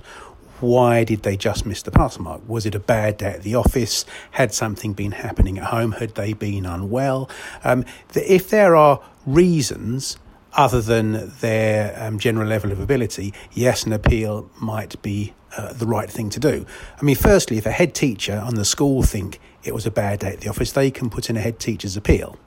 Why 0.60 1.04
did 1.04 1.22
they 1.22 1.38
just 1.38 1.68
miss 1.68 1.84
the 1.84 1.92
pass 1.92 2.18
mark? 2.18 2.42
Was 2.48 2.66
it 2.66 2.74
a 2.74 2.80
bad 2.80 3.18
day 3.18 3.34
at 3.34 3.44
the 3.44 3.54
office? 3.54 4.06
Had 4.32 4.54
something 4.54 4.94
been 4.94 5.12
happening 5.12 5.60
at 5.60 5.66
home? 5.66 5.94
Had 5.94 6.16
they 6.16 6.34
been 6.34 6.66
unwell? 6.66 7.30
Um, 7.64 7.86
if 8.16 8.50
there 8.50 8.76
are 8.76 9.00
reasons 9.28 10.18
other 10.58 10.82
than 10.82 11.32
their 11.40 11.96
um, 12.02 12.18
general 12.18 12.48
level 12.48 12.72
of 12.72 12.80
ability, 12.80 13.34
yes, 13.54 13.86
an 13.86 13.94
appeal 13.94 14.50
might 14.60 15.00
be 15.04 15.34
uh, 15.56 15.72
the 15.72 15.86
right 15.86 16.10
thing 16.10 16.30
to 16.32 16.40
do. 16.40 16.66
I 17.00 17.04
mean, 17.04 17.16
firstly, 17.16 17.58
if 17.58 17.66
a 17.68 17.72
head 17.72 17.94
teacher 17.94 18.42
on 18.44 18.56
the 18.56 18.66
school 18.66 19.04
think 19.04 19.40
it 19.64 19.74
was 19.74 19.86
a 19.86 19.92
bad 19.92 20.20
day 20.20 20.34
at 20.34 20.42
the 20.42 20.50
office, 20.50 20.72
they 20.72 20.90
can 20.90 21.10
put 21.10 21.30
in 21.30 21.38
a 21.38 21.40
head 21.40 21.60
teacher's 21.60 21.96
appeal. 21.96 22.38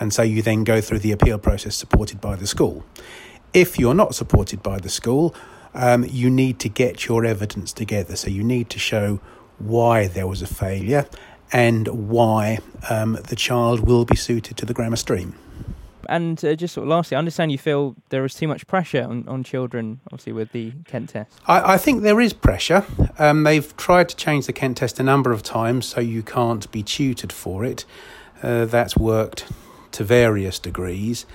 And 0.00 0.12
so 0.12 0.22
you 0.22 0.42
then 0.42 0.64
go 0.64 0.80
through 0.80 0.98
the 0.98 1.12
appeal 1.12 1.38
process 1.38 1.76
supported 1.76 2.20
by 2.20 2.34
the 2.36 2.46
school. 2.46 2.84
If 3.54 3.78
you're 3.78 3.94
not 3.94 4.14
supported 4.14 4.62
by 4.62 4.78
the 4.78 4.88
school, 4.88 5.34
um, 5.72 6.04
you 6.04 6.28
need 6.28 6.58
to 6.60 6.68
get 6.68 7.06
your 7.06 7.24
evidence 7.24 7.72
together. 7.72 8.16
So 8.16 8.30
you 8.30 8.42
need 8.42 8.68
to 8.70 8.78
show 8.80 9.20
why 9.58 10.08
there 10.08 10.26
was 10.26 10.42
a 10.42 10.46
failure 10.46 11.06
and 11.52 11.86
why 11.88 12.58
um, 12.88 13.18
the 13.28 13.36
child 13.36 13.80
will 13.80 14.04
be 14.04 14.16
suited 14.16 14.56
to 14.56 14.66
the 14.66 14.74
grammar 14.74 14.96
stream 14.96 15.34
and 16.10 16.44
uh, 16.44 16.54
just 16.54 16.74
sort 16.74 16.84
of 16.84 16.90
lastly, 16.90 17.14
I 17.14 17.18
understand 17.18 17.52
you 17.52 17.58
feel 17.58 17.94
there 18.10 18.24
is 18.24 18.34
too 18.34 18.48
much 18.48 18.66
pressure 18.66 19.04
on, 19.04 19.26
on 19.28 19.44
children, 19.44 20.00
obviously, 20.06 20.32
with 20.32 20.52
the 20.52 20.72
Kent 20.84 21.10
test. 21.10 21.40
I, 21.46 21.74
I 21.74 21.78
think 21.78 22.02
there 22.02 22.20
is 22.20 22.32
pressure. 22.32 22.84
Um, 23.18 23.44
they've 23.44 23.74
tried 23.76 24.08
to 24.10 24.16
change 24.16 24.46
the 24.46 24.52
Kent 24.52 24.78
test 24.78 24.98
a 24.98 25.02
number 25.02 25.32
of 25.32 25.42
times 25.42 25.86
so 25.86 26.00
you 26.00 26.22
can't 26.22 26.70
be 26.72 26.82
tutored 26.82 27.32
for 27.32 27.64
it. 27.64 27.84
Uh, 28.42 28.64
that's 28.64 28.96
worked 28.96 29.46
to 29.92 30.04
various 30.04 30.58
degrees. 30.58 31.26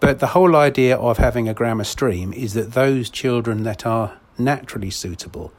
But 0.00 0.18
the 0.18 0.28
whole 0.28 0.56
idea 0.56 0.96
of 0.96 1.18
having 1.18 1.48
a 1.48 1.54
grammar 1.54 1.84
stream 1.84 2.32
is 2.32 2.54
that 2.54 2.72
those 2.72 3.08
children 3.08 3.62
that 3.62 3.86
are 3.86 4.18
naturally 4.38 4.90
suitable, 4.90 5.52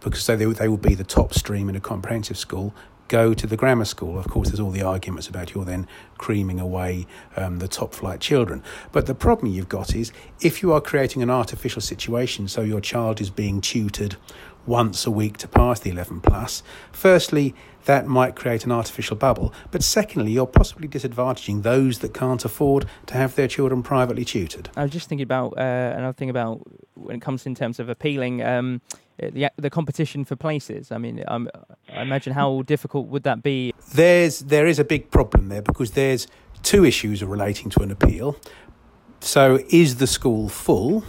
because 0.00 0.26
they, 0.26 0.36
they 0.36 0.68
will 0.68 0.76
be 0.76 0.94
the 0.94 1.04
top 1.04 1.34
stream 1.34 1.68
in 1.68 1.76
a 1.76 1.80
comprehensive 1.80 2.38
school, 2.38 2.74
go 3.08 3.34
to 3.34 3.46
the 3.46 3.56
grammar 3.56 3.84
school. 3.84 4.18
Of 4.18 4.28
course, 4.28 4.48
there's 4.48 4.60
all 4.60 4.70
the 4.70 4.82
arguments 4.82 5.28
about 5.28 5.54
you're 5.54 5.64
then 5.64 5.86
creaming 6.18 6.60
away 6.60 7.06
um, 7.36 7.58
the 7.58 7.68
top 7.68 7.94
flight 7.94 8.20
children. 8.20 8.62
But 8.92 9.06
the 9.06 9.14
problem 9.14 9.52
you've 9.52 9.68
got 9.68 9.94
is 9.94 10.12
if 10.40 10.62
you 10.62 10.72
are 10.72 10.80
creating 10.80 11.22
an 11.22 11.30
artificial 11.30 11.80
situation, 11.80 12.48
so 12.48 12.62
your 12.62 12.80
child 12.80 13.20
is 13.20 13.30
being 13.30 13.60
tutored 13.60 14.16
once 14.66 15.06
a 15.06 15.10
week 15.10 15.36
to 15.38 15.48
pass 15.48 15.78
the 15.80 15.90
11 15.90 16.20
plus, 16.20 16.62
firstly, 16.90 17.54
that 17.84 18.06
might 18.06 18.34
create 18.34 18.64
an 18.64 18.72
artificial 18.72 19.16
bubble. 19.16 19.54
But 19.70 19.84
secondly, 19.84 20.32
you're 20.32 20.46
possibly 20.46 20.88
disadvantaging 20.88 21.62
those 21.62 22.00
that 22.00 22.12
can't 22.12 22.44
afford 22.44 22.86
to 23.06 23.14
have 23.14 23.36
their 23.36 23.46
children 23.46 23.82
privately 23.84 24.24
tutored. 24.24 24.68
I 24.76 24.82
was 24.82 24.90
just 24.90 25.08
thinking 25.08 25.22
about 25.22 25.56
uh, 25.56 25.94
another 25.96 26.12
thing 26.12 26.30
about 26.30 26.62
when 26.94 27.16
it 27.16 27.22
comes 27.22 27.46
in 27.46 27.54
terms 27.54 27.78
of 27.78 27.88
appealing. 27.88 28.42
Um, 28.42 28.80
the 29.18 29.50
the 29.56 29.70
competition 29.70 30.24
for 30.24 30.36
places. 30.36 30.92
I 30.92 30.98
mean, 30.98 31.24
um, 31.28 31.48
I 31.92 32.02
imagine 32.02 32.32
how 32.32 32.62
difficult 32.62 33.08
would 33.08 33.22
that 33.24 33.42
be? 33.42 33.72
There's 33.94 34.40
there 34.40 34.66
is 34.66 34.78
a 34.78 34.84
big 34.84 35.10
problem 35.10 35.48
there 35.48 35.62
because 35.62 35.92
there's 35.92 36.26
two 36.62 36.84
issues 36.84 37.22
relating 37.22 37.70
to 37.70 37.80
an 37.82 37.90
appeal. 37.90 38.36
So, 39.20 39.60
is 39.70 39.96
the 39.96 40.06
school 40.06 40.48
full? 40.48 41.04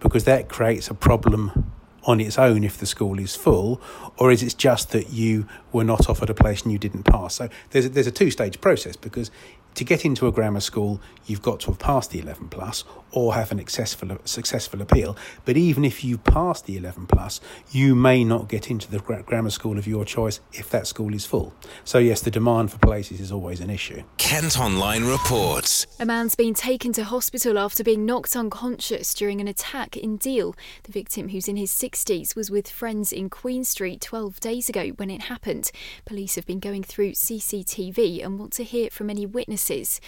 Because 0.00 0.24
that 0.24 0.48
creates 0.48 0.88
a 0.88 0.94
problem 0.94 1.72
on 2.04 2.20
its 2.20 2.38
own 2.38 2.64
if 2.64 2.78
the 2.78 2.86
school 2.86 3.18
is 3.18 3.36
full, 3.36 3.80
or 4.16 4.30
is 4.30 4.42
it 4.42 4.56
just 4.56 4.90
that 4.92 5.10
you 5.10 5.46
were 5.72 5.84
not 5.84 6.08
offered 6.08 6.30
a 6.30 6.34
place 6.34 6.62
and 6.62 6.72
you 6.72 6.78
didn't 6.78 7.02
pass? 7.02 7.34
So 7.34 7.48
there's 7.70 7.86
a, 7.86 7.88
there's 7.90 8.06
a 8.06 8.12
two 8.12 8.30
stage 8.30 8.60
process 8.60 8.96
because 8.96 9.30
to 9.74 9.84
get 9.84 10.04
into 10.04 10.26
a 10.26 10.32
grammar 10.32 10.60
school, 10.60 11.00
you've 11.26 11.42
got 11.42 11.60
to 11.60 11.70
have 11.70 11.78
passed 11.78 12.10
the 12.10 12.18
11 12.18 12.48
plus 12.48 12.84
or 13.12 13.34
have 13.34 13.50
an 13.50 13.58
successful, 13.58 14.18
successful 14.24 14.80
appeal. 14.80 15.16
But 15.44 15.56
even 15.56 15.84
if 15.84 16.04
you 16.04 16.18
pass 16.18 16.62
the 16.62 16.76
11 16.76 17.06
plus, 17.06 17.40
you 17.70 17.94
may 17.94 18.24
not 18.24 18.48
get 18.48 18.70
into 18.70 18.90
the 18.90 18.98
grammar 18.98 19.50
school 19.50 19.78
of 19.78 19.86
your 19.86 20.04
choice 20.04 20.40
if 20.52 20.70
that 20.70 20.86
school 20.86 21.14
is 21.14 21.24
full. 21.24 21.52
So, 21.84 21.98
yes, 21.98 22.20
the 22.20 22.30
demand 22.30 22.70
for 22.70 22.78
places 22.78 23.20
is 23.20 23.32
always 23.32 23.60
an 23.60 23.70
issue. 23.70 24.02
Kent 24.18 24.58
Online 24.58 25.04
reports. 25.04 25.86
A 25.98 26.06
man's 26.06 26.36
been 26.36 26.54
taken 26.54 26.92
to 26.94 27.04
hospital 27.04 27.58
after 27.58 27.82
being 27.82 28.06
knocked 28.06 28.36
unconscious 28.36 29.12
during 29.14 29.40
an 29.40 29.48
attack 29.48 29.96
in 29.96 30.16
Deal. 30.16 30.54
The 30.84 30.92
victim, 30.92 31.30
who's 31.30 31.48
in 31.48 31.56
his 31.56 31.72
60s, 31.72 32.36
was 32.36 32.50
with 32.50 32.68
friends 32.68 33.12
in 33.12 33.28
Queen 33.28 33.64
Street 33.64 34.00
12 34.00 34.38
days 34.40 34.68
ago 34.68 34.88
when 34.96 35.10
it 35.10 35.22
happened. 35.22 35.72
Police 36.04 36.36
have 36.36 36.46
been 36.46 36.60
going 36.60 36.84
through 36.84 37.12
CCTV 37.12 38.24
and 38.24 38.38
want 38.38 38.52
to 38.52 38.64
hear 38.64 38.90
from 38.90 39.10
any 39.10 39.26
witnesses 39.26 39.59
businesses. 39.60 40.00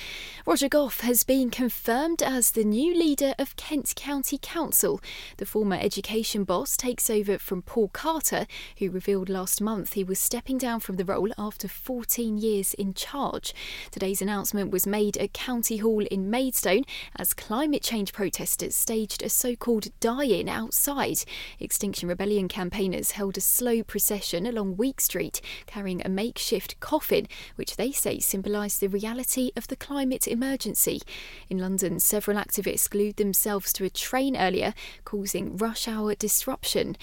Roger 0.47 0.69
Goff 0.69 1.01
has 1.01 1.25
been 1.25 1.51
confirmed 1.51 2.23
as 2.23 2.51
the 2.51 2.65
new 2.65 2.95
leader 2.95 3.35
of 3.38 3.55
Kent 3.57 3.93
County 3.95 4.38
Council. 4.41 5.01
The 5.37 5.47
former 5.47 5.77
education 5.77 6.45
boss 6.45 6.77
takes 6.77 7.09
over 7.09 7.38
from 7.38 7.62
Paul 7.62 7.88
Carter, 7.88 8.47
who 8.79 8.91
revealed 8.91 9.29
last 9.29 9.61
month 9.61 9.93
he 9.93 10.03
was 10.03 10.19
stepping 10.19 10.59
down 10.59 10.81
from 10.81 10.97
the 10.97 11.05
role 11.05 11.31
after 11.38 11.69
14 11.69 12.38
years 12.38 12.75
in 12.75 12.95
charge. 12.95 13.55
Today's 13.91 14.23
announcement 14.23 14.71
was 14.71 14.87
made 14.87 15.17
at 15.19 15.33
County 15.33 15.77
Hall 15.77 16.05
in 16.11 16.31
Maidstone 16.31 16.85
as 17.17 17.35
climate 17.35 17.83
change 17.83 18.12
protesters 18.12 18.75
staged 18.75 19.23
a 19.23 19.29
so 19.29 19.55
called 19.55 19.88
die 20.01 20.25
in 20.25 20.49
outside. 20.49 21.25
Extinction 21.61 22.09
Rebellion 22.09 22.49
campaigners 22.49 23.12
held 23.12 23.37
a 23.37 23.41
slow 23.41 23.83
procession 23.83 24.47
along 24.47 24.77
Week 24.77 25.01
Street 25.01 25.41
carrying 25.67 26.05
a 26.05 26.09
makeshift 26.09 26.81
coffin, 26.81 27.29
which 27.57 27.77
they 27.77 27.93
say 27.93 28.19
symbolised 28.19 28.81
the 28.81 28.88
reality 28.88 29.42
of 29.57 29.67
the 29.67 29.77
climate 29.77 30.29
emergency. 30.29 31.01
In 31.49 31.59
London, 31.59 31.99
several 31.99 32.37
activists 32.37 32.89
glued 32.89 33.17
themselves 33.17 33.73
to 33.73 33.85
a 33.85 33.91
train 33.91 34.37
earlier, 34.37 34.75
causing 35.05 35.57
rush 35.57 35.89
hour 35.89 36.15
disruption. 36.15 36.97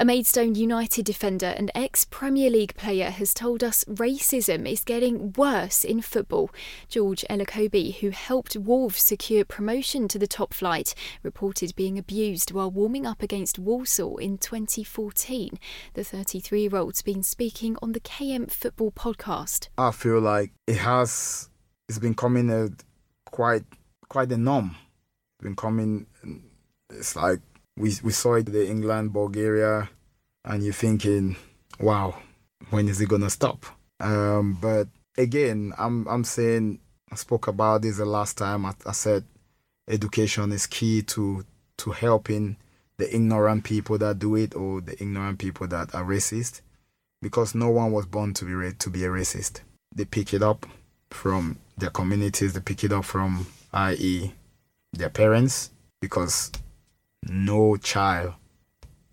A 0.00 0.04
Maidstone 0.04 0.54
United 0.54 1.04
defender 1.04 1.52
and 1.56 1.72
ex 1.74 2.04
Premier 2.04 2.50
League 2.50 2.76
player 2.76 3.10
has 3.10 3.34
told 3.34 3.64
us 3.64 3.82
racism 3.86 4.64
is 4.64 4.84
getting 4.84 5.32
worse 5.32 5.82
in 5.82 6.02
football. 6.02 6.50
George 6.88 7.24
Elokobi, 7.28 7.96
who 7.96 8.10
helped 8.10 8.54
Wolves 8.54 9.02
secure 9.02 9.44
promotion 9.44 10.06
to 10.06 10.16
the 10.16 10.28
top 10.28 10.54
flight, 10.54 10.94
reported 11.24 11.74
being 11.74 11.98
abused 11.98 12.52
while 12.52 12.70
warming 12.70 13.06
up 13.06 13.24
against 13.24 13.58
Walsall 13.58 14.18
in 14.18 14.38
2014. 14.38 15.58
The 15.94 16.04
33 16.04 16.60
year 16.60 16.76
old's 16.76 17.02
been 17.02 17.24
speaking 17.24 17.76
on 17.82 17.90
the 17.90 17.98
KM 17.98 18.52
Football 18.52 18.92
podcast. 18.92 19.66
I 19.76 19.90
feel 19.90 20.20
like 20.20 20.52
it 20.68 20.76
has, 20.76 21.50
it's 21.88 21.98
been 21.98 22.14
coming 22.14 22.50
a 22.50 22.68
quite, 23.30 23.64
quite 24.08 24.30
a 24.32 24.36
norm. 24.36 24.76
It's 25.38 25.44
been 25.44 25.56
coming, 25.56 26.06
it's 26.90 27.16
like 27.16 27.40
we 27.76 27.94
we 28.02 28.12
saw 28.12 28.34
it 28.34 28.46
the 28.46 28.68
England, 28.68 29.12
Bulgaria, 29.12 29.88
and 30.44 30.64
you're 30.64 30.72
thinking, 30.72 31.36
wow, 31.78 32.16
when 32.70 32.88
is 32.88 33.00
it 33.00 33.08
gonna 33.08 33.30
stop? 33.30 33.64
Um, 34.00 34.58
but 34.60 34.88
again, 35.16 35.72
I'm 35.78 36.06
I'm 36.08 36.24
saying 36.24 36.80
I 37.10 37.16
spoke 37.16 37.46
about 37.46 37.82
this 37.82 37.98
the 37.98 38.04
last 38.04 38.36
time. 38.36 38.66
I, 38.66 38.74
I 38.84 38.92
said 38.92 39.24
education 39.88 40.52
is 40.52 40.66
key 40.66 41.02
to 41.02 41.44
to 41.78 41.90
helping 41.92 42.56
the 42.96 43.14
ignorant 43.14 43.62
people 43.62 43.96
that 43.98 44.18
do 44.18 44.34
it 44.34 44.56
or 44.56 44.80
the 44.80 45.00
ignorant 45.00 45.38
people 45.38 45.68
that 45.68 45.94
are 45.94 46.04
racist, 46.04 46.62
because 47.22 47.54
no 47.54 47.70
one 47.70 47.92
was 47.92 48.06
born 48.06 48.34
to 48.34 48.44
be 48.44 48.72
to 48.72 48.90
be 48.90 49.04
a 49.04 49.08
racist. 49.08 49.60
They 49.94 50.04
pick 50.04 50.34
it 50.34 50.42
up 50.42 50.66
from 51.10 51.58
their 51.78 51.90
communities. 51.90 52.52
They 52.52 52.60
pick 52.60 52.84
it 52.84 52.92
up 52.92 53.04
from, 53.04 53.46
i.e., 53.72 54.32
their 54.92 55.10
parents, 55.10 55.70
because 56.00 56.50
no 57.22 57.76
child 57.76 58.34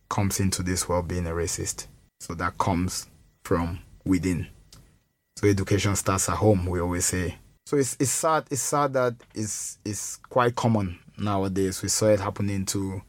comes 0.09 0.39
into 0.39 0.63
this 0.63 0.87
world 0.87 1.07
being 1.07 1.27
a 1.27 1.31
racist. 1.31 1.87
So 2.19 2.33
that 2.35 2.57
comes 2.57 3.07
from 3.43 3.79
within. 4.05 4.47
So 5.37 5.47
education 5.47 5.95
starts 5.95 6.29
at 6.29 6.37
home, 6.37 6.65
we 6.65 6.79
always 6.79 7.05
say. 7.05 7.37
So 7.65 7.77
it's 7.77 7.97
it's 7.99 8.11
sad 8.11 8.45
it's 8.51 8.61
sad 8.61 8.93
that 8.93 9.15
it's 9.33 9.79
it's 9.83 10.17
quite 10.17 10.55
common 10.55 10.99
nowadays. 11.17 11.81
We 11.81 11.89
saw 11.89 12.07
it 12.07 12.19
happening 12.19 12.65
to 12.67 13.01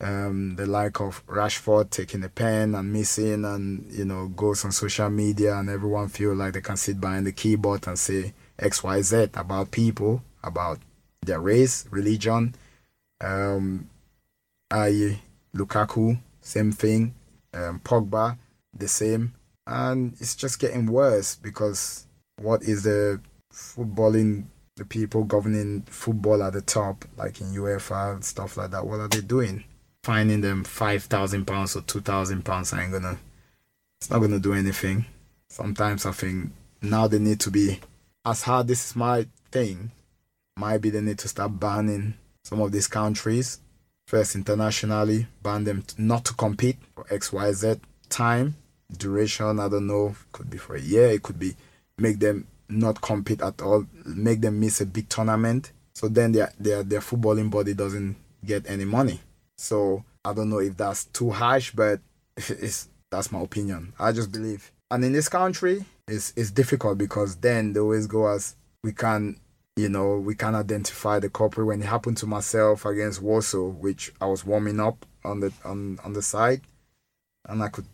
um, 0.00 0.56
the 0.56 0.66
like 0.66 1.00
of 1.00 1.24
Rashford 1.26 1.90
taking 1.90 2.24
a 2.24 2.28
pen 2.28 2.74
and 2.74 2.92
missing 2.92 3.44
and 3.44 3.90
you 3.90 4.04
know 4.04 4.28
goes 4.28 4.64
on 4.64 4.72
social 4.72 5.10
media 5.10 5.56
and 5.56 5.70
everyone 5.70 6.08
feel 6.08 6.34
like 6.34 6.54
they 6.54 6.60
can 6.60 6.76
sit 6.76 7.00
behind 7.00 7.26
the 7.26 7.32
keyboard 7.32 7.86
and 7.86 7.98
say 7.98 8.32
XYZ 8.58 9.36
about 9.36 9.70
people, 9.70 10.22
about 10.42 10.78
their 11.22 11.40
race, 11.40 11.86
religion, 11.90 12.54
um, 13.20 13.88
Aye, 14.70 15.18
Lukaku, 15.54 16.18
same 16.42 16.72
thing. 16.72 17.14
Um, 17.54 17.80
Pogba, 17.80 18.36
the 18.76 18.88
same. 18.88 19.34
And 19.66 20.14
it's 20.20 20.36
just 20.36 20.58
getting 20.58 20.86
worse 20.86 21.36
because 21.36 22.06
what 22.40 22.62
is 22.62 22.82
the 22.82 23.20
footballing, 23.52 24.44
the 24.76 24.84
people 24.84 25.24
governing 25.24 25.82
football 25.82 26.42
at 26.42 26.52
the 26.52 26.60
top, 26.60 27.04
like 27.16 27.40
in 27.40 27.48
UEFA 27.48 28.14
and 28.14 28.24
stuff 28.24 28.56
like 28.56 28.70
that, 28.70 28.86
what 28.86 29.00
are 29.00 29.08
they 29.08 29.20
doing? 29.20 29.64
Finding 30.04 30.42
them 30.42 30.64
£5,000 30.64 31.76
or 31.76 31.80
£2,000 31.80 32.78
ain't 32.78 32.92
gonna, 32.92 33.18
it's 34.00 34.10
not 34.10 34.18
gonna 34.20 34.38
do 34.38 34.52
anything. 34.52 35.06
Sometimes 35.48 36.04
I 36.04 36.12
think 36.12 36.52
now 36.82 37.08
they 37.08 37.18
need 37.18 37.40
to 37.40 37.50
be, 37.50 37.80
as 38.24 38.42
hard 38.42 38.68
this 38.68 38.90
is 38.90 38.96
my 38.96 39.26
thing, 39.50 39.90
might 40.56 40.78
be 40.78 40.90
they 40.90 41.00
need 41.00 41.18
to 41.18 41.28
start 41.28 41.58
banning 41.58 42.14
some 42.44 42.60
of 42.60 42.72
these 42.72 42.88
countries 42.88 43.60
first 44.08 44.34
internationally, 44.34 45.26
ban 45.42 45.64
them 45.64 45.84
not 45.98 46.24
to 46.24 46.32
compete 46.32 46.78
for 46.94 47.04
XYZ 47.04 47.78
time, 48.08 48.56
duration, 48.96 49.60
I 49.60 49.68
don't 49.68 49.86
know, 49.86 50.16
could 50.32 50.48
be 50.48 50.56
for 50.56 50.76
a 50.76 50.80
year, 50.80 51.08
it 51.08 51.22
could 51.22 51.38
be 51.38 51.54
make 51.98 52.18
them 52.18 52.46
not 52.70 53.02
compete 53.02 53.42
at 53.42 53.60
all, 53.60 53.84
make 54.06 54.40
them 54.40 54.60
miss 54.60 54.80
a 54.80 54.86
big 54.86 55.10
tournament. 55.10 55.72
So 55.94 56.08
then 56.08 56.32
their 56.32 56.50
their 56.58 56.82
their 56.82 57.00
footballing 57.00 57.50
body 57.50 57.74
doesn't 57.74 58.16
get 58.44 58.68
any 58.70 58.86
money. 58.86 59.20
So 59.58 60.04
I 60.24 60.32
don't 60.32 60.48
know 60.48 60.60
if 60.60 60.76
that's 60.76 61.04
too 61.04 61.30
harsh, 61.30 61.72
but 61.72 62.00
it's 62.36 62.88
that's 63.10 63.30
my 63.30 63.42
opinion. 63.42 63.92
I 63.98 64.12
just 64.12 64.32
believe. 64.32 64.72
And 64.90 65.04
in 65.04 65.12
this 65.12 65.28
country, 65.28 65.84
it's 66.08 66.32
it's 66.36 66.50
difficult 66.50 66.98
because 66.98 67.36
then 67.36 67.72
they 67.72 67.80
always 67.80 68.06
go 68.06 68.26
as 68.28 68.56
we 68.82 68.92
can 68.92 69.38
you 69.78 69.88
know, 69.88 70.18
we 70.18 70.34
can 70.34 70.56
identify 70.56 71.20
the 71.20 71.30
culprit 71.30 71.68
when 71.68 71.80
it 71.80 71.86
happened 71.86 72.16
to 72.16 72.26
myself 72.26 72.84
against 72.84 73.22
Walsall 73.22 73.70
which 73.70 74.12
I 74.20 74.26
was 74.26 74.44
warming 74.44 74.80
up 74.80 75.06
on 75.24 75.38
the 75.38 75.52
on, 75.64 76.00
on 76.04 76.14
the 76.14 76.22
side, 76.22 76.62
and 77.48 77.62
I 77.62 77.68
could 77.68 77.86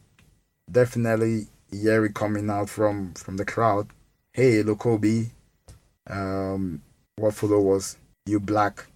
definitely 0.71 1.49
hear 1.71 2.07
it 2.07 2.15
coming 2.15 2.49
out 2.49 2.71
from 2.71 3.13
from 3.13 3.37
the 3.37 3.45
crowd. 3.45 3.89
Hey, 4.33 4.63
Lokobi, 4.63 5.31
um, 6.09 6.81
what 7.17 7.35
photo 7.35 7.61
was 7.61 7.99
you 8.25 8.41
black? 8.41 8.87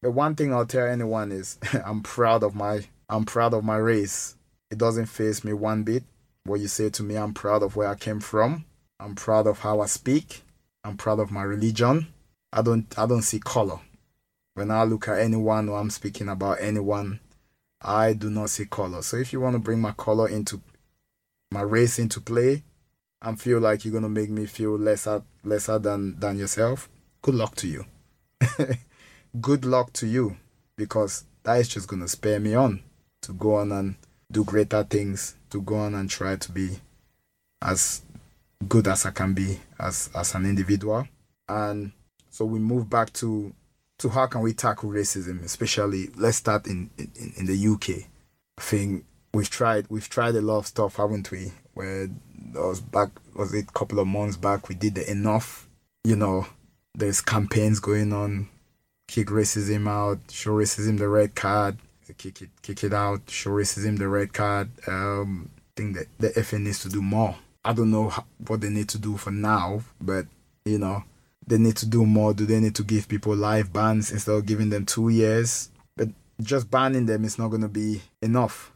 The 0.00 0.10
one 0.10 0.34
thing 0.34 0.54
I'll 0.54 0.64
tell 0.64 0.86
anyone 0.86 1.30
is 1.30 1.58
I'm 1.84 2.02
proud 2.02 2.42
of 2.42 2.54
my 2.54 2.86
I'm 3.10 3.26
proud 3.26 3.52
of 3.52 3.64
my 3.64 3.76
race. 3.76 4.34
It 4.70 4.78
doesn't 4.78 5.06
face 5.06 5.44
me 5.44 5.52
one 5.52 5.82
bit. 5.82 6.04
What 6.46 6.60
you 6.60 6.68
say 6.68 6.90
to 6.90 7.02
me, 7.02 7.16
I'm 7.16 7.32
proud 7.32 7.62
of 7.62 7.74
where 7.74 7.88
I 7.88 7.94
came 7.94 8.20
from. 8.20 8.66
I'm 9.00 9.14
proud 9.14 9.46
of 9.46 9.60
how 9.60 9.80
I 9.80 9.86
speak. 9.86 10.42
I'm 10.84 10.98
proud 10.98 11.18
of 11.18 11.30
my 11.30 11.42
religion. 11.42 12.08
I 12.52 12.60
don't 12.60 12.86
I 12.98 13.06
don't 13.06 13.22
see 13.22 13.40
color. 13.40 13.80
When 14.52 14.70
I 14.70 14.84
look 14.84 15.08
at 15.08 15.18
anyone 15.18 15.70
or 15.70 15.78
I'm 15.78 15.88
speaking 15.88 16.28
about 16.28 16.58
anyone, 16.60 17.20
I 17.80 18.12
do 18.12 18.28
not 18.28 18.50
see 18.50 18.66
color. 18.66 19.00
So 19.00 19.16
if 19.16 19.32
you 19.32 19.40
want 19.40 19.54
to 19.54 19.58
bring 19.58 19.80
my 19.80 19.92
color 19.92 20.28
into 20.28 20.60
my 21.50 21.62
race 21.62 21.98
into 21.98 22.20
play 22.20 22.62
and 23.22 23.40
feel 23.40 23.58
like 23.58 23.84
you're 23.84 23.94
gonna 23.94 24.08
make 24.10 24.28
me 24.28 24.44
feel 24.44 24.76
lesser 24.76 25.22
lesser 25.44 25.78
than 25.78 26.20
than 26.20 26.38
yourself, 26.38 26.90
good 27.22 27.34
luck 27.34 27.54
to 27.56 27.68
you. 27.68 27.86
good 29.40 29.64
luck 29.64 29.94
to 29.94 30.06
you 30.06 30.36
because 30.76 31.24
that 31.42 31.58
is 31.58 31.68
just 31.68 31.88
gonna 31.88 32.08
spare 32.08 32.38
me 32.38 32.54
on 32.54 32.82
to 33.22 33.32
go 33.32 33.54
on 33.54 33.72
and 33.72 33.94
do 34.30 34.44
greater 34.44 34.84
things, 34.84 35.36
to 35.54 35.62
go 35.62 35.76
on 35.76 35.94
and 35.94 36.10
try 36.10 36.34
to 36.34 36.50
be 36.50 36.68
as 37.62 38.02
good 38.68 38.88
as 38.88 39.06
I 39.06 39.12
can 39.12 39.34
be 39.34 39.60
as 39.78 40.10
as 40.12 40.34
an 40.34 40.46
individual. 40.46 41.06
And 41.48 41.92
so 42.28 42.44
we 42.44 42.58
move 42.58 42.90
back 42.90 43.12
to 43.14 43.54
to 43.98 44.08
how 44.08 44.26
can 44.26 44.40
we 44.40 44.52
tackle 44.52 44.90
racism, 44.90 45.44
especially 45.44 46.08
let's 46.16 46.38
start 46.38 46.66
in, 46.66 46.90
in, 46.98 47.32
in 47.36 47.46
the 47.46 47.68
UK. 47.68 48.08
I 48.58 48.62
think 48.62 49.04
we've 49.32 49.48
tried 49.48 49.86
we've 49.90 50.08
tried 50.08 50.34
a 50.34 50.40
lot 50.40 50.58
of 50.58 50.66
stuff, 50.66 50.96
haven't 50.96 51.30
we? 51.30 51.52
Where 51.74 52.08
was 52.52 52.80
back 52.80 53.10
was 53.36 53.54
it 53.54 53.68
a 53.68 53.72
couple 53.72 54.00
of 54.00 54.08
months 54.08 54.36
back 54.36 54.68
we 54.68 54.74
did 54.74 54.96
the 54.96 55.08
enough, 55.08 55.68
you 56.02 56.16
know, 56.16 56.48
there's 56.96 57.20
campaigns 57.20 57.78
going 57.78 58.12
on, 58.12 58.48
kick 59.06 59.28
racism 59.28 59.88
out, 59.88 60.18
show 60.32 60.50
racism 60.50 60.98
the 60.98 61.08
red 61.08 61.36
card, 61.36 61.78
kick 62.18 62.42
it 62.42 62.50
kick 62.62 62.84
it 62.84 62.92
out, 62.92 63.28
show 63.28 63.50
racism 63.50 63.98
the 63.98 64.08
red 64.08 64.32
card. 64.32 64.68
Um 64.86 65.50
I 65.56 65.80
think 65.80 65.96
that 65.96 66.06
the 66.18 66.44
FA 66.44 66.58
needs 66.58 66.80
to 66.82 66.88
do 66.88 67.02
more. 67.02 67.36
I 67.64 67.72
don't 67.72 67.90
know 67.90 68.12
what 68.46 68.60
they 68.60 68.68
need 68.68 68.88
to 68.90 68.98
do 68.98 69.16
for 69.16 69.30
now, 69.30 69.82
but 70.00 70.26
you 70.64 70.78
know, 70.78 71.04
they 71.46 71.58
need 71.58 71.76
to 71.76 71.86
do 71.86 72.06
more? 72.06 72.34
Do 72.34 72.46
they 72.46 72.60
need 72.60 72.74
to 72.76 72.82
give 72.84 73.08
people 73.08 73.34
live 73.36 73.72
bans 73.72 74.10
instead 74.10 74.34
of 74.34 74.46
giving 74.46 74.70
them 74.70 74.86
two 74.86 75.08
years? 75.08 75.70
But 75.96 76.08
just 76.42 76.70
banning 76.70 77.06
them 77.06 77.24
is 77.24 77.38
not 77.38 77.48
going 77.48 77.62
to 77.62 77.68
be 77.68 78.02
enough. 78.22 78.72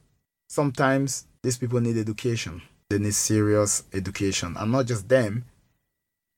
Sometimes 0.48 1.26
these 1.42 1.58
people 1.58 1.80
need 1.80 1.96
education. 1.96 2.62
They 2.90 2.98
need 2.98 3.14
serious 3.14 3.84
education, 3.92 4.56
and 4.58 4.72
not 4.72 4.86
just 4.86 5.08
them. 5.08 5.44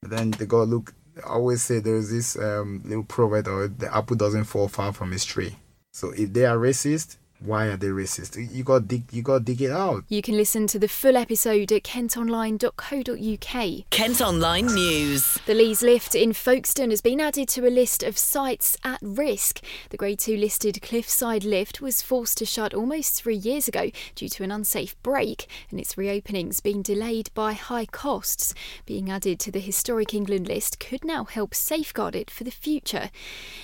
But 0.02 0.10
then 0.10 0.30
they 0.32 0.46
go 0.46 0.64
look. 0.64 0.92
I 1.18 1.30
always 1.30 1.62
say 1.62 1.78
there's 1.78 2.10
this 2.10 2.36
um, 2.36 2.82
little 2.84 3.04
proverb, 3.04 3.78
the 3.78 3.94
apple 3.94 4.16
doesn't 4.16 4.44
fall 4.44 4.68
far 4.68 4.92
from 4.92 5.12
its 5.12 5.24
tree. 5.24 5.56
So 5.92 6.11
if 6.11 6.33
they 6.33 6.46
are 6.46 6.57
racist, 6.57 7.16
why 7.44 7.66
are 7.66 7.76
they 7.76 7.88
racist? 7.88 8.37
You 8.53 8.62
got 8.62 8.87
dig, 8.87 9.05
you 9.12 9.22
got 9.22 9.38
to 9.38 9.44
dig 9.44 9.62
it 9.62 9.70
out. 9.70 10.05
You 10.09 10.20
can 10.20 10.37
listen 10.37 10.66
to 10.68 10.79
the 10.79 10.88
full 10.88 11.16
episode 11.16 11.72
at 11.72 11.85
kentonline.co.uk. 11.85 13.90
Kent 13.90 14.20
Online 14.20 14.66
News. 14.66 15.38
The 15.46 15.55
Leas 15.55 15.83
Lift 15.83 16.14
in 16.14 16.35
Folkestone 16.35 16.90
has 16.90 17.00
been 17.00 17.18
added 17.18 17.48
to 17.50 17.66
a 17.66 17.70
list 17.70 18.03
of 18.03 18.18
sites 18.18 18.76
at 18.85 18.98
risk. 19.00 19.62
The 19.88 19.96
Grade 19.96 20.18
2 20.18 20.37
listed 20.37 20.83
Cliffside 20.83 21.44
Lift 21.44 21.81
was 21.81 22.03
forced 22.03 22.37
to 22.38 22.44
shut 22.44 22.74
almost 22.74 23.14
three 23.14 23.37
years 23.37 23.68
ago 23.68 23.90
due 24.14 24.29
to 24.29 24.44
an 24.44 24.53
unsafe 24.53 25.03
brake, 25.03 25.46
and 25.70 25.81
its 25.81 25.94
reopening's 25.94 26.61
been 26.61 26.83
delayed 26.83 27.31
by 27.33 27.55
high 27.55 27.87
costs. 27.87 28.53
Being 28.85 29.11
added 29.11 29.40
to 29.40 29.50
the 29.50 29.61
Historic 29.61 30.12
England 30.12 30.46
list 30.46 30.79
could 30.79 31.05
now 31.05 31.24
help 31.24 31.55
safeguard 31.55 32.14
it 32.14 32.31
for 32.31 32.44
the 32.44 32.50
future. 32.50 33.11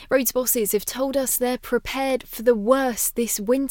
Roads 0.08 0.32
bosses 0.32 0.72
have 0.72 0.86
told 0.86 1.14
us 1.14 1.36
they're 1.36 1.58
prepared 1.58 2.26
for 2.26 2.42
the 2.42 2.54
worst 2.54 3.16
this 3.16 3.38
winter. 3.38 3.65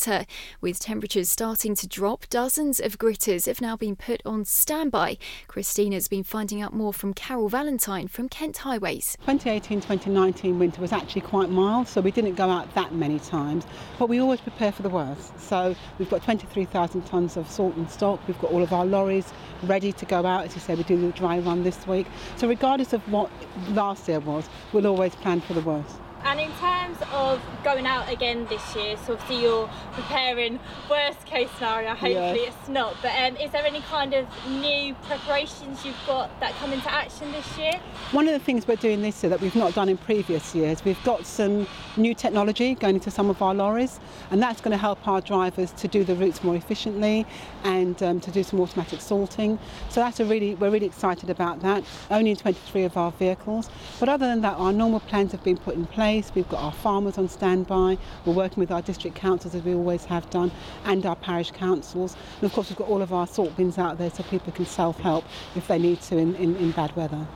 With 0.59 0.79
temperatures 0.79 1.29
starting 1.29 1.73
to 1.75 1.87
drop, 1.87 2.27
dozens 2.29 2.81
of 2.81 2.97
gritters 2.97 3.45
have 3.45 3.61
now 3.61 3.77
been 3.77 3.95
put 3.95 4.21
on 4.25 4.43
standby. 4.43 5.17
Christina's 5.47 6.09
been 6.09 6.23
finding 6.23 6.61
out 6.61 6.73
more 6.73 6.91
from 6.91 7.13
Carol 7.13 7.47
Valentine 7.47 8.09
from 8.09 8.27
Kent 8.27 8.57
Highways. 8.57 9.15
2018 9.21 9.79
2019 9.79 10.59
winter 10.59 10.81
was 10.81 10.91
actually 10.91 11.21
quite 11.21 11.49
mild, 11.49 11.87
so 11.87 12.01
we 12.01 12.11
didn't 12.11 12.35
go 12.35 12.49
out 12.49 12.73
that 12.75 12.93
many 12.93 13.19
times, 13.19 13.65
but 13.97 14.09
we 14.09 14.19
always 14.19 14.41
prepare 14.41 14.73
for 14.73 14.81
the 14.81 14.89
worst. 14.89 15.39
So 15.39 15.73
we've 15.97 16.09
got 16.09 16.21
23,000 16.23 17.05
tonnes 17.05 17.37
of 17.37 17.49
salt 17.49 17.77
in 17.77 17.87
stock, 17.87 18.19
we've 18.27 18.39
got 18.41 18.51
all 18.51 18.63
of 18.63 18.73
our 18.73 18.85
lorries 18.85 19.31
ready 19.63 19.93
to 19.93 20.05
go 20.05 20.25
out. 20.25 20.45
As 20.45 20.55
you 20.55 20.59
say, 20.59 20.75
we 20.75 20.83
do 20.83 20.99
the 20.99 21.13
dry 21.13 21.39
run 21.39 21.63
this 21.63 21.87
week. 21.87 22.07
So, 22.35 22.49
regardless 22.49 22.91
of 22.91 23.01
what 23.09 23.31
last 23.69 24.09
year 24.09 24.19
was, 24.19 24.49
we'll 24.73 24.87
always 24.87 25.15
plan 25.15 25.39
for 25.39 25.53
the 25.53 25.61
worst. 25.61 26.01
And 26.25 26.39
in 26.39 26.51
terms 26.53 26.97
of 27.13 27.39
going 27.63 27.85
out 27.85 28.11
again 28.11 28.47
this 28.47 28.75
year, 28.75 28.97
so 28.97 29.13
obviously 29.13 29.43
you're 29.43 29.69
preparing 29.93 30.59
worst 30.89 31.23
case 31.27 31.49
scenario, 31.51 31.89
hopefully 31.89 32.47
it's 32.47 32.67
not, 32.67 32.95
but 33.03 33.11
um, 33.11 33.37
is 33.37 33.51
there 33.51 33.63
any 33.63 33.81
kind 33.81 34.15
of 34.15 34.27
new 34.49 34.95
preparations 35.03 35.85
you've 35.85 35.95
got 36.07 36.37
that 36.39 36.53
come 36.55 36.73
into 36.73 36.91
action 36.91 37.31
this 37.31 37.57
year? 37.59 37.79
One 38.11 38.27
of 38.27 38.33
the 38.33 38.39
things 38.39 38.67
we're 38.67 38.75
doing 38.75 39.03
this 39.03 39.21
year 39.21 39.29
that 39.29 39.39
we've 39.39 39.55
not 39.55 39.75
done 39.75 39.87
in 39.87 39.97
previous 39.97 40.55
years, 40.55 40.83
we've 40.83 41.01
got 41.03 41.27
some 41.27 41.67
new 41.97 42.13
technology 42.13 42.75
going 42.75 42.95
into 42.95 43.11
some 43.11 43.29
of 43.29 43.41
our 43.41 43.53
lorries, 43.53 43.99
and 44.31 44.41
that's 44.41 44.61
going 44.61 44.71
to 44.71 44.77
help 44.77 45.07
our 45.07 45.21
drivers 45.21 45.71
to 45.73 45.87
do 45.87 46.03
the 46.03 46.15
routes 46.15 46.43
more 46.43 46.55
efficiently 46.55 47.25
and 47.63 48.01
um, 48.03 48.19
to 48.19 48.31
do 48.31 48.43
some 48.43 48.59
automatic 48.59 49.01
sorting. 49.01 49.59
So 49.89 50.01
that's 50.01 50.19
a 50.19 50.25
really, 50.25 50.55
we're 50.55 50.69
really 50.69 50.85
excited 50.85 51.29
about 51.29 51.61
that. 51.61 51.83
Only 52.11 52.31
in 52.31 52.37
23 52.37 52.83
of 52.83 52.97
our 52.97 53.11
vehicles, 53.11 53.69
but 53.99 54.09
other 54.09 54.27
than 54.27 54.41
that, 54.41 54.55
our 54.57 54.73
normal 54.73 54.99
plans 54.99 55.31
have 55.31 55.43
been 55.43 55.57
put 55.57 55.75
in 55.75 55.85
place. 55.85 56.31
We've 56.35 56.49
got 56.49 56.61
our 56.61 56.73
farmers 56.73 57.17
on 57.17 57.29
standby. 57.29 57.97
We're 58.25 58.33
working 58.33 58.61
with 58.61 58.71
our 58.71 58.81
district 58.81 59.15
councils 59.15 59.55
as 59.55 59.63
we 59.63 59.73
always 59.73 60.05
have 60.05 60.29
done, 60.29 60.51
and 60.85 61.05
our 61.05 61.15
parish 61.15 61.51
councils. 61.51 62.15
And 62.41 62.43
of 62.43 62.53
course, 62.53 62.69
we've 62.69 62.77
got 62.77 62.89
all 62.89 63.01
of 63.01 63.13
our 63.13 63.27
salt 63.27 63.55
bins 63.55 63.77
out 63.77 63.97
there 63.97 64.09
so 64.09 64.23
people 64.23 64.51
can 64.53 64.65
self-help 64.65 65.25
if 65.55 65.67
they 65.67 65.79
need 65.79 66.01
to 66.01 66.17
in, 66.17 66.35
in, 66.35 66.55
in 66.57 66.71
bad 66.71 66.95
weather. 66.95 67.27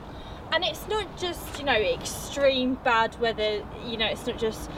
And 0.52 0.64
it's 0.64 0.86
not 0.88 1.16
just, 1.18 1.58
you 1.58 1.64
know, 1.64 1.72
extreme 1.74 2.74
bad 2.82 3.18
weather, 3.20 3.62
you 3.86 3.96
know, 3.96 4.06
it's 4.06 4.26
not 4.26 4.38
just 4.38 4.70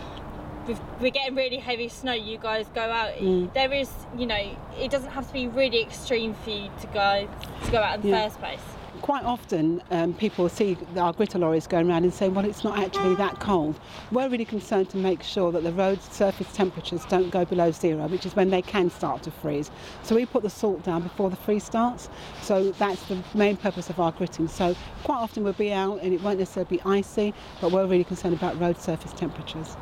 we've, 0.67 0.81
we're 1.01 1.11
getting 1.11 1.35
really 1.35 1.59
heavy 1.59 1.89
snow, 1.89 2.13
you 2.13 2.39
guys 2.39 2.67
go 2.75 2.83
out. 2.83 3.15
Mm. 3.15 3.53
There 3.55 3.73
is, 3.73 3.91
you 4.17 4.27
know, 4.27 4.57
it 4.79 4.91
doesn't 4.91 5.11
have 5.11 5.27
to 5.27 5.33
be 5.33 5.49
really 5.49 5.81
extreme 5.81 6.35
for 6.35 6.51
you 6.51 6.71
to 6.81 6.87
go 6.89 7.29
to 7.65 7.71
go 7.71 7.79
out 7.79 7.97
in 7.97 8.03
the 8.03 8.09
Yeah. 8.09 8.25
first 8.29 8.39
place. 8.39 8.61
Quite 9.03 9.25
often, 9.25 9.83
um, 9.91 10.15
people 10.15 10.49
see 10.49 10.79
our 10.97 11.13
gritter 11.13 11.41
lorries 11.41 11.67
going 11.67 11.91
around 11.91 12.05
and 12.05 12.15
say, 12.15 12.29
"Well, 12.29 12.45
it's 12.45 12.63
not 12.63 12.79
actually 12.79 13.17
that 13.17 13.41
cold." 13.41 13.75
We're 14.13 14.29
really 14.29 14.45
concerned 14.45 14.91
to 14.91 14.97
make 14.97 15.25
sure 15.25 15.51
that 15.51 15.65
the 15.65 15.73
road 15.73 16.01
surface 16.01 16.47
temperatures 16.53 17.05
don't 17.09 17.31
go 17.31 17.45
below 17.45 17.73
zero, 17.73 18.07
which 18.07 18.25
is 18.25 18.37
when 18.37 18.51
they 18.51 18.63
can 18.63 18.91
start 18.91 19.25
to 19.25 19.33
freeze. 19.33 19.73
So 20.05 20.15
we 20.15 20.25
put 20.25 20.45
the 20.45 20.51
salt 20.51 20.85
down 20.85 21.03
before 21.03 21.31
the 21.31 21.37
freeze 21.37 21.65
starts. 21.65 22.09
So 22.43 22.71
that's 22.79 23.03
the 23.07 23.19
main 23.35 23.57
purpose 23.57 23.91
of 23.91 23.99
our 23.99 24.13
gritting. 24.13 24.47
So 24.47 24.77
quite 25.03 25.19
often 25.19 25.43
we'll 25.43 25.55
be 25.55 25.73
out 25.73 25.99
and 26.01 26.15
it 26.15 26.23
won't 26.23 26.39
necessarily 26.39 26.77
be 26.77 26.83
icy, 26.85 27.35
but 27.61 27.73
we're 27.73 27.87
really 27.87 28.05
concerned 28.05 28.35
about 28.35 28.61
road 28.61 28.79
surface 28.79 29.13
temperatures. 29.13 29.77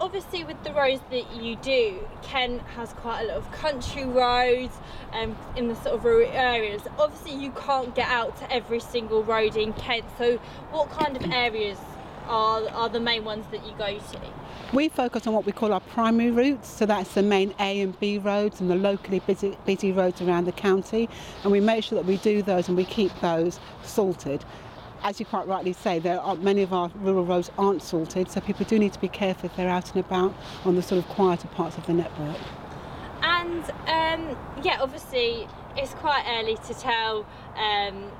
Obviously, 0.00 0.44
with 0.44 0.62
the 0.64 0.72
roads 0.72 1.02
that 1.10 1.34
you 1.34 1.56
do, 1.56 2.06
Kent 2.22 2.62
has 2.76 2.92
quite 2.94 3.22
a 3.22 3.26
lot 3.28 3.36
of 3.36 3.50
country 3.52 4.04
roads 4.04 4.74
um, 5.12 5.36
in 5.56 5.68
the 5.68 5.74
sort 5.76 5.94
of 5.96 6.04
rural 6.04 6.30
areas. 6.32 6.82
Obviously, 6.98 7.34
you 7.34 7.50
can't 7.52 7.94
get 7.94 8.08
out 8.08 8.36
to 8.38 8.52
every 8.52 8.80
single 8.80 9.22
road 9.22 9.56
in 9.56 9.72
Kent. 9.74 10.04
So, 10.18 10.36
what 10.70 10.90
kind 10.90 11.16
of 11.16 11.30
areas 11.30 11.78
are, 12.26 12.68
are 12.70 12.88
the 12.88 13.00
main 13.00 13.24
ones 13.24 13.46
that 13.50 13.66
you 13.66 13.72
go 13.76 13.98
to? 13.98 14.20
We 14.72 14.88
focus 14.88 15.26
on 15.26 15.34
what 15.34 15.44
we 15.44 15.52
call 15.52 15.72
our 15.72 15.80
primary 15.80 16.30
routes, 16.30 16.68
so 16.68 16.86
that's 16.86 17.14
the 17.14 17.22
main 17.22 17.54
A 17.58 17.80
and 17.80 17.98
B 17.98 18.18
roads 18.18 18.60
and 18.60 18.70
the 18.70 18.76
locally 18.76 19.18
busy, 19.20 19.56
busy 19.66 19.90
roads 19.90 20.20
around 20.20 20.44
the 20.44 20.52
county, 20.52 21.08
and 21.42 21.50
we 21.50 21.60
make 21.60 21.82
sure 21.82 21.96
that 21.96 22.06
we 22.06 22.18
do 22.18 22.40
those 22.42 22.68
and 22.68 22.76
we 22.76 22.84
keep 22.84 23.12
those 23.20 23.58
salted. 23.82 24.44
As 25.02 25.18
you 25.18 25.24
quite 25.24 25.46
rightly 25.46 25.72
say, 25.72 25.98
there 25.98 26.20
are 26.20 26.36
many 26.36 26.60
of 26.60 26.74
our 26.74 26.90
rural 26.96 27.24
roads 27.24 27.50
aren't 27.56 27.82
salted, 27.82 28.30
so 28.30 28.40
people 28.40 28.66
do 28.66 28.78
need 28.78 28.92
to 28.92 29.00
be 29.00 29.08
careful 29.08 29.46
if 29.46 29.56
they're 29.56 29.68
out 29.68 29.94
and 29.94 30.04
about 30.04 30.34
on 30.64 30.76
the 30.76 30.82
sort 30.82 31.02
of 31.02 31.08
quieter 31.08 31.48
parts 31.48 31.78
of 31.78 31.86
the 31.86 31.94
network. 31.94 32.36
And 33.22 33.64
um, 33.86 34.36
yeah, 34.62 34.78
obviously, 34.80 35.48
it's 35.76 35.94
quite 35.94 36.24
early 36.28 36.56
to 36.66 36.74
tell 36.74 37.26
um, 37.56 38.10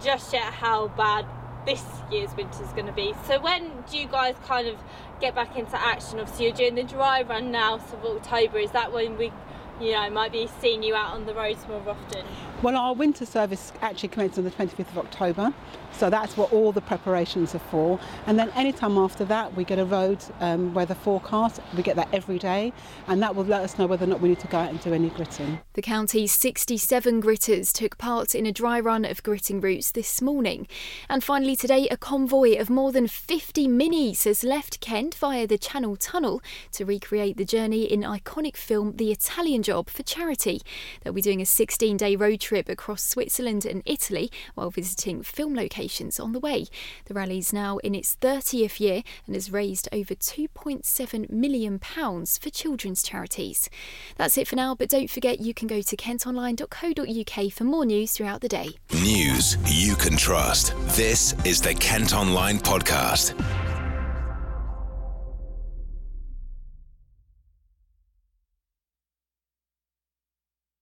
just 0.00 0.32
yet 0.32 0.52
how 0.52 0.88
bad 0.88 1.26
this 1.66 1.84
year's 2.10 2.34
winter 2.36 2.62
is 2.62 2.70
going 2.70 2.86
to 2.86 2.92
be. 2.92 3.14
So, 3.26 3.40
when 3.40 3.70
do 3.90 3.98
you 3.98 4.06
guys 4.06 4.36
kind 4.46 4.68
of 4.68 4.76
get 5.20 5.34
back 5.34 5.56
into 5.56 5.80
action? 5.80 6.20
Obviously, 6.20 6.46
you're 6.46 6.54
doing 6.54 6.76
the 6.76 6.84
dry 6.84 7.22
run 7.22 7.50
now, 7.50 7.78
so 7.78 7.96
of 7.96 8.16
October. 8.16 8.58
Is 8.58 8.70
that 8.70 8.92
when 8.92 9.18
we, 9.18 9.32
you 9.80 9.92
know, 9.92 10.08
might 10.10 10.30
be 10.30 10.48
seeing 10.60 10.84
you 10.84 10.94
out 10.94 11.14
on 11.14 11.26
the 11.26 11.34
roads 11.34 11.66
more 11.66 11.82
often? 11.88 12.24
Well, 12.62 12.76
our 12.76 12.94
winter 12.94 13.26
service 13.26 13.72
actually 13.82 14.08
commences 14.08 14.38
on 14.38 14.44
the 14.44 14.50
25th 14.50 14.90
of 14.90 14.98
October, 14.98 15.52
so 15.92 16.10
that's 16.10 16.36
what 16.36 16.52
all 16.52 16.72
the 16.72 16.80
preparations 16.80 17.54
are 17.54 17.60
for. 17.60 17.98
And 18.26 18.38
then 18.38 18.50
anytime 18.50 18.98
after 18.98 19.24
that, 19.26 19.54
we 19.56 19.64
get 19.64 19.78
a 19.78 19.84
road 19.84 20.18
um, 20.40 20.74
weather 20.74 20.94
forecast. 20.94 21.60
We 21.76 21.82
get 21.82 21.96
that 21.96 22.08
every 22.12 22.38
day, 22.38 22.72
and 23.06 23.22
that 23.22 23.34
will 23.34 23.44
let 23.44 23.62
us 23.62 23.78
know 23.78 23.86
whether 23.86 24.04
or 24.04 24.08
not 24.08 24.20
we 24.20 24.28
need 24.28 24.40
to 24.40 24.46
go 24.46 24.58
out 24.58 24.70
and 24.70 24.80
do 24.80 24.92
any 24.92 25.10
gritting. 25.10 25.60
The 25.74 25.82
county's 25.82 26.32
67 26.32 27.22
gritters 27.22 27.72
took 27.72 27.98
part 27.98 28.34
in 28.34 28.46
a 28.46 28.52
dry 28.52 28.80
run 28.80 29.04
of 29.04 29.22
gritting 29.22 29.60
routes 29.60 29.90
this 29.90 30.20
morning. 30.20 30.66
And 31.08 31.24
finally, 31.24 31.56
today, 31.56 31.88
a 31.88 31.96
convoy 31.96 32.58
of 32.58 32.70
more 32.70 32.92
than 32.92 33.08
50 33.08 33.66
minis 33.68 34.24
has 34.24 34.44
left 34.44 34.80
Kent 34.80 35.14
via 35.14 35.46
the 35.46 35.58
Channel 35.58 35.96
Tunnel 35.96 36.42
to 36.72 36.84
recreate 36.84 37.36
the 37.36 37.44
journey 37.44 37.84
in 37.84 38.02
iconic 38.02 38.56
film 38.56 38.96
The 38.96 39.10
Italian 39.10 39.62
Job 39.62 39.90
for 39.90 40.02
charity. 40.02 40.60
They'll 41.02 41.12
be 41.12 41.22
doing 41.22 41.40
a 41.40 41.46
16 41.46 41.96
day 41.96 42.16
road 42.16 42.40
trip 42.40 42.68
across 42.68 43.02
Switzerland 43.02 43.64
and 43.64 43.82
Italy 43.86 44.30
while 44.54 44.70
visiting 44.70 45.22
film 45.22 45.54
locations 45.54 45.77
on 46.20 46.32
the 46.32 46.40
way. 46.40 46.66
The 47.06 47.14
rally 47.14 47.38
is 47.38 47.52
now 47.52 47.78
in 47.78 47.94
its 47.94 48.16
30th 48.20 48.80
year 48.80 49.02
and 49.26 49.36
has 49.36 49.52
raised 49.52 49.88
over 49.92 50.14
£2.7 50.14 51.30
million 51.30 51.78
for 51.78 52.50
children's 52.50 53.02
charities. 53.02 53.70
That's 54.16 54.36
it 54.36 54.48
for 54.48 54.56
now, 54.56 54.74
but 54.74 54.88
don't 54.88 55.10
forget 55.10 55.40
you 55.40 55.54
can 55.54 55.68
go 55.68 55.80
to 55.80 55.96
kentonline.co.uk 55.96 57.52
for 57.52 57.64
more 57.64 57.86
news 57.86 58.12
throughout 58.12 58.40
the 58.40 58.48
day. 58.48 58.70
News 58.92 59.56
you 59.66 59.94
can 59.94 60.16
trust. 60.16 60.74
This 60.96 61.34
is 61.44 61.60
the 61.60 61.74
Kent 61.74 62.14
Online 62.14 62.58
Podcast. 62.58 63.34